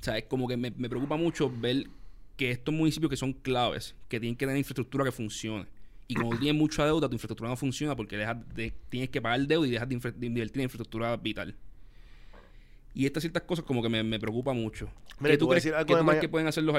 [0.00, 1.84] O sea, es como que me, preocupa mucho ver
[2.36, 5.66] que estos municipios que son claves, que tienen que tener infraestructura que funcione.
[6.06, 9.40] Y como tienes mucha deuda, tu infraestructura no funciona porque dejas de, tienes que pagar
[9.46, 11.54] deuda y dejas de invertir en infraestructura vital.
[12.94, 14.88] Y estas ciertas cosas como que me, me preocupa mucho.
[15.22, 15.64] ¿Qué tú crees,
[16.20, 16.76] que pueden hacer los,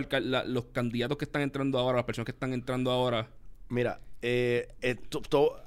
[0.47, 3.29] los candidatos que están entrando ahora, las personas que están entrando ahora?
[3.69, 4.97] Mira, eh, eh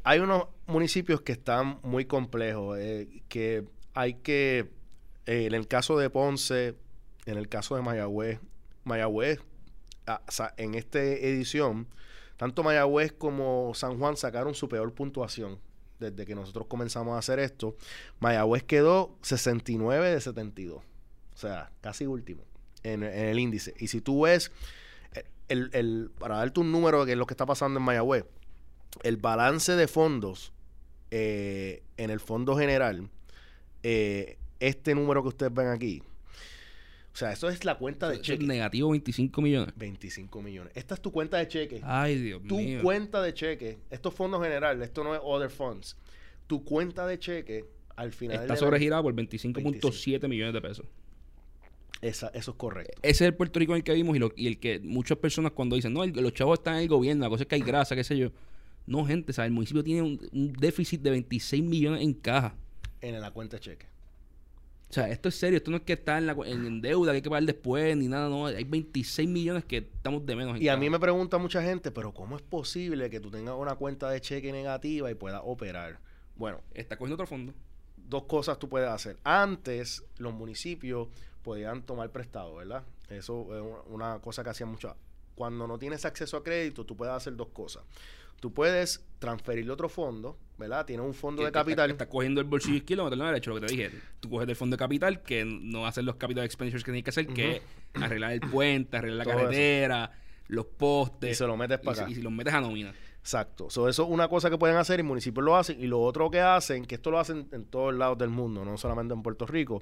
[0.05, 3.65] hay unos municipios que están muy complejos, eh, que
[3.95, 4.71] hay que,
[5.27, 6.75] eh, en el caso de Ponce,
[7.27, 8.41] en el caso de Mayagüez,
[8.85, 9.41] Mayagüez,
[10.07, 10.23] ah,
[10.57, 11.87] en esta edición,
[12.37, 15.59] tanto Mayagüez como San Juan sacaron su peor puntuación
[16.03, 17.77] desde que nosotros comenzamos a hacer esto,
[18.21, 20.83] Mayagüez quedó 69 de 72.
[21.35, 22.43] O sea, casi último
[22.83, 23.75] en, el índice.
[23.79, 24.51] Y si tú ves,
[25.15, 28.25] eh, el, para darte un número de lo que está pasando en Mayagüez,
[29.03, 30.53] el balance de fondos
[31.11, 33.09] eh, en el fondo general,
[33.83, 36.03] eh, este número que ustedes ven aquí,
[37.13, 38.45] o sea, eso es la cuenta de cheque.
[38.45, 39.75] negativo 25 millones.
[39.77, 40.73] 25 millones.
[40.75, 41.81] Esta es tu cuenta de cheque.
[41.85, 42.79] Ay, Dios mío.
[42.79, 43.79] Tu cuenta de cheque.
[43.91, 45.97] Esto es fondo general, esto no es other funds.
[46.47, 48.41] Tu cuenta de cheque al final.
[48.41, 50.87] Está sobregirada por 25.7 millones de pesos.
[52.01, 52.99] Esa, eso es correcto.
[53.03, 55.77] Ese es el Puerto Rico en el que vimos y, el que muchas personas cuando
[55.77, 58.05] dicen, no, los chavos están en el gobierno, la cosa es que hay grasa, qué
[58.05, 58.33] sé yo.
[58.87, 59.49] No, gente, ¿sabes?
[59.49, 62.57] El municipio tiene un, un déficit de 26 millones en caja.
[63.03, 63.92] En la cuenta de cheque.
[64.93, 67.17] O sea, esto es serio, esto no es que está en, la, en, deuda, que
[67.17, 68.45] hay que pagar después, ni nada, no.
[68.45, 70.57] Hay 26 millones que estamos de menos.
[70.57, 73.55] En y a mí me pregunta mucha gente, pero ¿cómo es posible que tú tengas
[73.57, 75.99] una cuenta de cheque negativa y puedas operar?
[76.37, 76.61] Bueno.
[76.75, 77.55] Está cogiendo otro fondo.
[77.97, 79.17] Dos cosas tú puedes hacer.
[79.25, 81.09] Antes, los municipios
[81.43, 82.83] podían tomar prestado, ¿verdad?
[83.09, 84.95] Eso es una cosa que hacían mucho.
[85.35, 87.83] Cuando no tienes acceso a crédito, tú puedes hacer dos cosas
[88.43, 90.85] tú puedes transferirle otro fondo, ¿verdad?
[90.85, 91.93] Tienes un fondo de capital.
[91.93, 93.91] Estás cogiendo el bolsillo izquierdo, meterlo derecho, lo que te dije.
[94.19, 97.11] Tú coges el fondo de capital, que no hacer los capital expenditures que tienes que
[97.11, 97.63] hacer, que es
[97.95, 100.13] arreglar el puente, arreglar la carretera,
[100.49, 101.31] los postes.
[101.31, 102.11] Y se lo metes para acá.
[102.11, 102.93] Y si los metes a nómina.
[103.23, 103.69] Exacto.
[103.69, 105.81] eso es una cosa que pueden hacer y municipios lo hacen.
[105.81, 108.77] Y lo otro que hacen, que esto lo hacen en todos lados del mundo, no
[108.77, 109.81] solamente en Puerto Rico,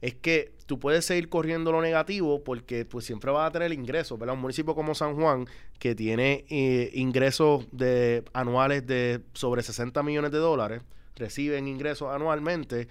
[0.00, 4.18] es que tú puedes seguir corriendo lo negativo porque pues siempre vas a tener ingresos,
[4.18, 4.34] ¿verdad?
[4.34, 5.46] Un municipio como San Juan,
[5.78, 10.82] que tiene eh, ingresos de, anuales de sobre 60 millones de dólares,
[11.14, 12.88] reciben ingresos anualmente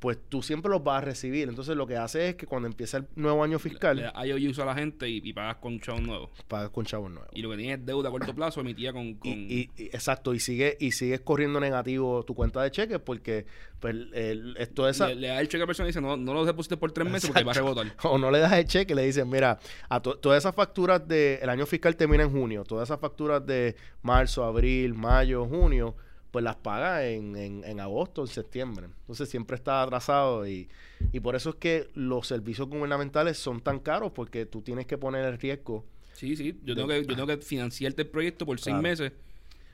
[0.00, 1.48] pues tú siempre los vas a recibir.
[1.48, 3.96] Entonces lo que hace es que cuando empieza el nuevo año fiscal...
[3.96, 6.30] Le, le a la gente y, pagas con chavos nuevos.
[6.48, 7.30] Pagas con chavos nuevos.
[7.34, 9.14] Y lo que tienes es deuda a corto plazo emitida con...
[9.14, 9.30] con...
[9.30, 13.44] Y, exacto, y sigue y sigues corriendo negativo tu cuenta de cheques porque
[13.78, 15.10] pues, el, esto esa...
[15.10, 17.08] Le, da el cheque a la persona y dice, no, no lo deposites por tres
[17.08, 17.94] meses porque va a rebotar.
[18.04, 19.58] O no le das el cheque, le dicen, mira,
[19.90, 21.38] a todas esas facturas de...
[21.42, 22.64] El año fiscal termina en junio.
[22.64, 25.94] Todas esas facturas de marzo, abril, mayo, junio
[26.30, 28.86] pues las paga en, en, agosto, en septiembre.
[29.00, 30.68] Entonces siempre está atrasado y,
[31.12, 34.98] y por eso es que los servicios gubernamentales son tan caros porque tú tienes que
[34.98, 35.84] poner el riesgo.
[36.12, 39.12] Sí, sí, yo tengo que, yo tengo que financiarte el proyecto por seis meses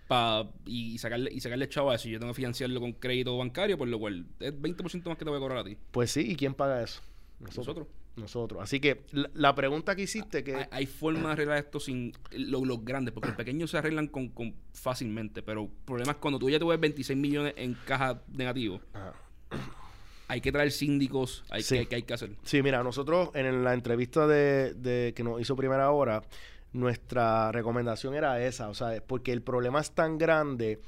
[0.06, 2.08] pa, y, sacarle y sacarle chavo a eso.
[2.08, 5.30] Yo tengo que financiarlo con crédito bancario, por lo cual es 20% más que te
[5.30, 5.76] voy a cobrar a ti.
[5.90, 7.02] Pues sí, ¿y quién paga eso?
[7.40, 7.66] Nosotros.
[7.66, 7.88] Nosotros.
[8.60, 10.68] Así que la, pregunta que hiciste que...
[10.70, 14.32] Hay, forma de arreglar esto sin los grandes, porque los pequeños se arreglan con,
[14.72, 18.80] fácilmente, pero el problema es cuando tú ya te ves 26 millones en caja negativo.
[20.28, 22.30] Hay que traer síndicos, hay, que, hay que hacer.
[22.42, 26.22] Sí, mira, nosotros en la entrevista de, de que nos hizo primera hora,
[26.72, 30.80] nuestra recomendación era esa, o sea, porque el problema es tan grande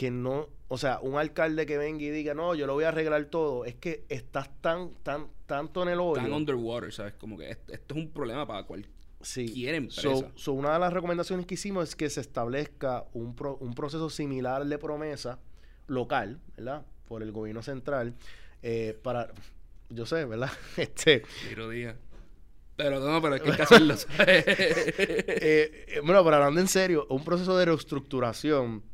[0.00, 2.88] que no, o sea, un alcalde que venga y diga, no, yo lo voy a
[2.88, 6.22] arreglar todo, es que estás tan, tan, tanto en el hoyo.
[6.22, 7.12] Tan underwater, ¿sabes?
[7.20, 9.68] Como que esto, es un problema para cualquier sí.
[9.68, 10.08] empresa.
[10.36, 14.64] So, una de las recomendaciones que hicimos es que se establezca un, un proceso similar
[14.64, 15.38] de promesa
[15.86, 16.86] local, ¿verdad?
[17.06, 18.14] Por el gobierno central,
[18.62, 19.30] eh, para,
[19.90, 20.50] yo sé, ¿verdad?
[20.78, 21.24] este...
[21.70, 21.96] Díaz.
[22.74, 23.96] Pero no, pero hay que hacerlo.
[24.26, 28.88] Eh, eh, bueno, pero hablando en serio, un proceso de reestructuración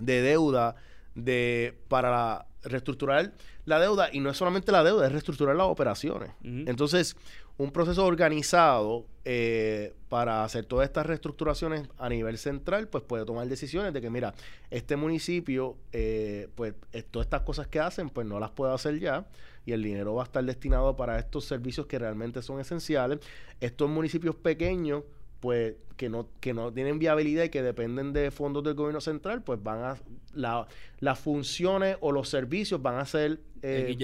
[0.00, 0.76] de deuda
[1.14, 3.32] de para reestructurar
[3.64, 6.30] la deuda y no es solamente la deuda, es reestructurar las operaciones.
[6.42, 7.16] Entonces,
[7.58, 13.46] un proceso organizado eh, para hacer todas estas reestructuraciones a nivel central, pues puede tomar
[13.46, 14.34] decisiones de que, mira,
[14.70, 16.74] este municipio, eh, pues
[17.10, 19.26] todas estas cosas que hacen, pues no las puede hacer ya
[19.64, 23.20] y el dinero va a estar destinado para estos servicios que realmente son esenciales.
[23.60, 25.04] Estos municipios pequeños
[25.42, 29.42] pues que no que no tienen viabilidad y que dependen de fondos del gobierno central,
[29.42, 29.96] pues van a
[30.34, 30.68] la,
[31.00, 33.96] las funciones o los servicios van a ser eh,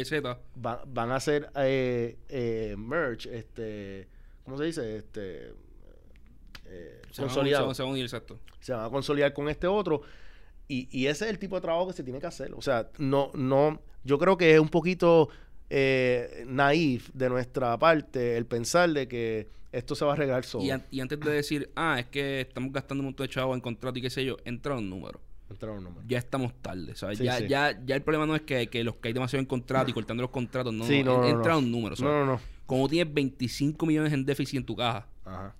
[0.56, 4.08] van a ser eh, eh, merge, este,
[4.44, 4.96] ¿cómo se dice?
[4.96, 5.52] Este
[6.66, 7.76] eh, consolidados.
[7.76, 7.84] Se,
[8.60, 10.02] se van a consolidar con este otro.
[10.66, 12.52] Y, y ese es el tipo de trabajo que se tiene que hacer.
[12.52, 15.28] O sea, no, no, yo creo que es un poquito
[15.70, 20.64] eh, naif de nuestra parte el pensar de que esto se va a arreglar solo.
[20.64, 23.98] Y, antes de decir, ah, es que estamos gastando un montón de chavos en contrato
[23.98, 25.20] y qué sé yo, entra un número.
[25.50, 26.02] Entra un número.
[26.06, 27.18] Ya estamos tarde, ¿sabes?
[27.18, 29.90] ya, ya, ya el problema no es que, que los que hay demasiado en contrato
[29.90, 32.12] y cortando los contratos, no, no, entra un número, ¿sabes?
[32.12, 32.40] No, no, no.
[32.66, 35.54] Como tienes 25 millones en déficit en tu caja, Ajá.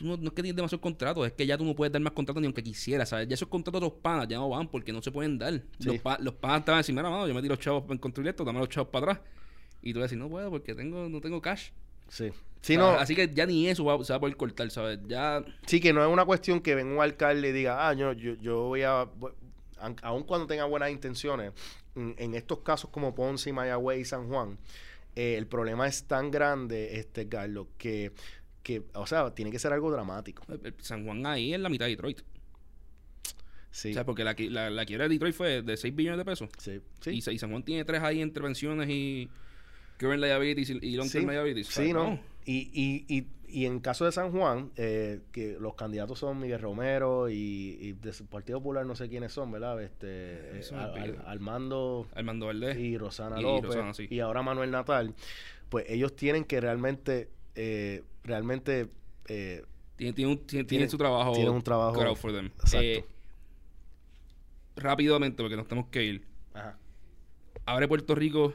[0.00, 2.14] Tú no, es que tienes demasiados contratos, es que ya tú no puedes dar más
[2.14, 3.28] contratos ni aunque quisieras, ¿sabes?
[3.28, 5.62] Ya esos contratos de los panas ya no van porque no se pueden dar.
[5.78, 8.30] Los, los panas te van a decir, mira, mano, yo metí los chavos en construir
[8.30, 9.26] esto, dame los chavos para atrás.
[9.82, 11.68] Y tú vas a decir, no puedo porque tengo, no tengo cash.
[12.08, 12.30] Sí.
[12.98, 14.98] Así que ya ni eso se va a poder cortar, ¿sabes?
[15.06, 15.42] Ya...
[15.66, 18.62] Sí, que no es una cuestión que venga un alcalde y diga, ah, yo, yo,
[18.64, 19.08] voy a...
[20.02, 21.52] aun cuando tenga buenas intenciones,
[21.94, 24.58] en, estos casos como Ponce, Mayagüez y San Juan,
[25.16, 28.12] eh, el problema es tan grande, este Carlos, que,
[28.62, 30.44] que, o sea, tiene que ser algo dramático.
[30.78, 32.20] San Juan ahí es la mitad de Detroit.
[33.72, 33.90] Sí.
[33.90, 36.48] O sea, porque la, la, quiebra de Detroit fue de 6 billones de pesos.
[36.58, 36.80] Sí.
[37.00, 37.10] sí.
[37.10, 39.30] Y, y San Juan tiene tres ahí intervenciones y
[39.98, 41.68] current liabilities y long term liabilities.
[41.68, 42.18] Sí, no.
[42.44, 46.60] Y, y, y, y, en caso de San Juan, eh, que los candidatos son Miguel
[46.60, 49.82] Romero y, y del Partido Popular no sé quiénes son, ¿verdad?
[49.82, 53.76] Este, eh, Armando, Armando Valdés y Rosana López
[54.10, 55.14] y ahora Manuel Natal,
[55.68, 58.88] pues ellos tienen que realmente, eh, realmente...
[59.28, 59.64] Eh,
[59.96, 61.32] tienen, tiene, su trabajo.
[61.32, 62.16] Tienen un trabajo.
[62.16, 62.50] For them.
[62.72, 63.04] Eh,
[64.76, 66.26] rápidamente, porque nos tenemos que ir.
[66.54, 66.78] Ajá.
[67.66, 68.54] Abre Puerto Rico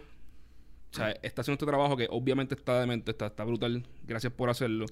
[0.95, 3.83] o sea, está haciendo este trabajo que obviamente está demente, está, está brutal.
[4.07, 4.85] Gracias por hacerlo.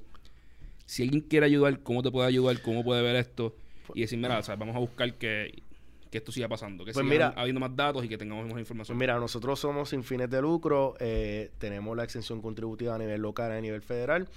[0.85, 2.61] Si alguien quiere ayudar, ¿cómo te puede ayudar?
[2.61, 3.55] ¿Cómo puede ver esto?
[3.95, 5.63] Y decir, mira, o sea, vamos a buscar que,
[6.11, 8.97] esto siga pasando, que pues siga habiendo más datos y que tengamos más información.
[8.97, 13.21] Pues mira, nosotros somos sin fines de lucro, eh, tenemos la exención contributiva a nivel
[13.21, 14.27] local y a nivel federal.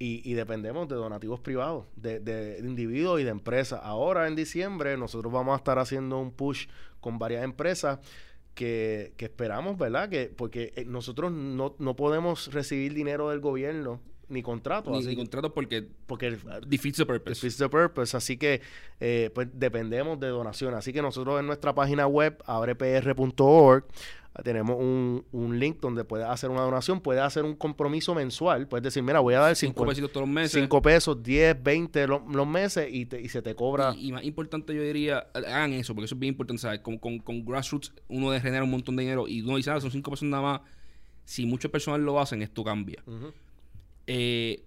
[0.00, 3.80] Y, dependemos de donativos privados, de, de, individuos y de empresas.
[3.82, 6.68] Ahora en diciembre nosotros vamos a estar haciendo un push
[7.00, 7.98] con varias empresas
[8.58, 10.08] que, esperamos, ¿verdad?
[10.08, 14.92] Que porque eh, nosotros no, no podemos recibir dinero del gobierno ni contratos.
[14.92, 17.34] Ni, ni contratos porque, porque defeats the purpose.
[17.34, 18.16] Defeats the purpose.
[18.16, 18.60] Así que
[19.00, 20.78] eh, pues dependemos de donaciones.
[20.78, 23.84] Así que nosotros en nuestra página web, abrepr.org,
[24.42, 28.84] tenemos un, un, link donde puedes hacer una donación, puedes hacer un compromiso mensual, puedes
[28.84, 30.52] decir, mira, voy a dar 5 pesos todos los meses.
[30.52, 33.94] 5 pesos, 10, 20 los, meses y, y, se te cobra.
[33.96, 36.80] Y, más importante yo diría, hagan eso, porque eso es bien importante, ¿sabes?
[36.80, 39.80] Con, con, con grassroots uno de generar un montón de dinero y uno dice, ah,
[39.80, 40.60] son 5 pesos nada más.
[41.24, 43.02] Si muchas personas lo hacen, esto cambia.
[44.08, 44.64] Eh,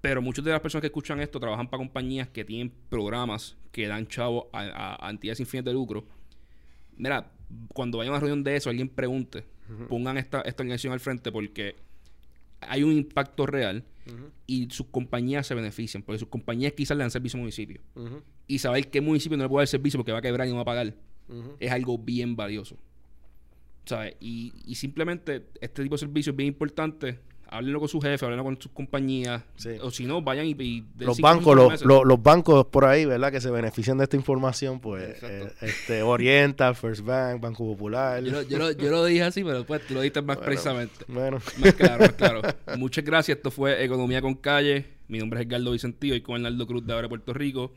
[0.00, 3.88] pero muchas de las personas que escuchan esto trabajan para compañías que tienen programas que
[3.88, 6.06] dan chavo a, a entidades sin fines de lucro.
[6.96, 7.32] Mira,
[7.74, 9.44] cuando vaya a una reunión de eso, alguien pregunte,
[9.88, 11.74] pongan esta, esta organización al frente porque
[12.60, 13.84] hay un impacto real
[14.46, 17.80] y sus compañías se benefician, porque sus compañías quizás le dan servicio al municipio.
[18.46, 20.56] Y saber qué municipio no le puede dar servicio porque va a quebrar y no
[20.56, 20.94] va a pagar
[21.58, 22.76] es algo bien valioso.
[23.84, 24.16] ¿Sabes?
[24.20, 27.18] Y, y simplemente este tipo de servicio es bien importante.
[27.48, 29.42] Háblenlo con su jefe, háblenlo con sus compañías.
[29.82, 30.84] O si no, vayan y...
[30.98, 33.32] los bancos, los, bancos por ahí, ¿verdad?
[33.32, 38.22] Que se benefician de esta información, pues eh, este, Oriental, First Bank, Banco Popular.
[38.22, 41.04] Yo, lo, yo, lo, dije así, pero pues tú lo dijiste más precisamente.
[41.08, 41.38] Bueno.
[41.58, 42.42] Más claro, más claro.
[42.78, 43.38] Muchas gracias.
[43.38, 44.86] Esto fue Economía con Calle.
[45.08, 47.72] Mi nombre es Edgardo Vicentío y con Hernaldo Cruz de Ahora Puerto Rico.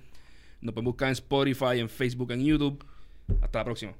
[0.61, 2.83] Nos pueden buscar en Spotify, en Facebook, en YouTube.
[3.41, 3.93] Hasta la próxima.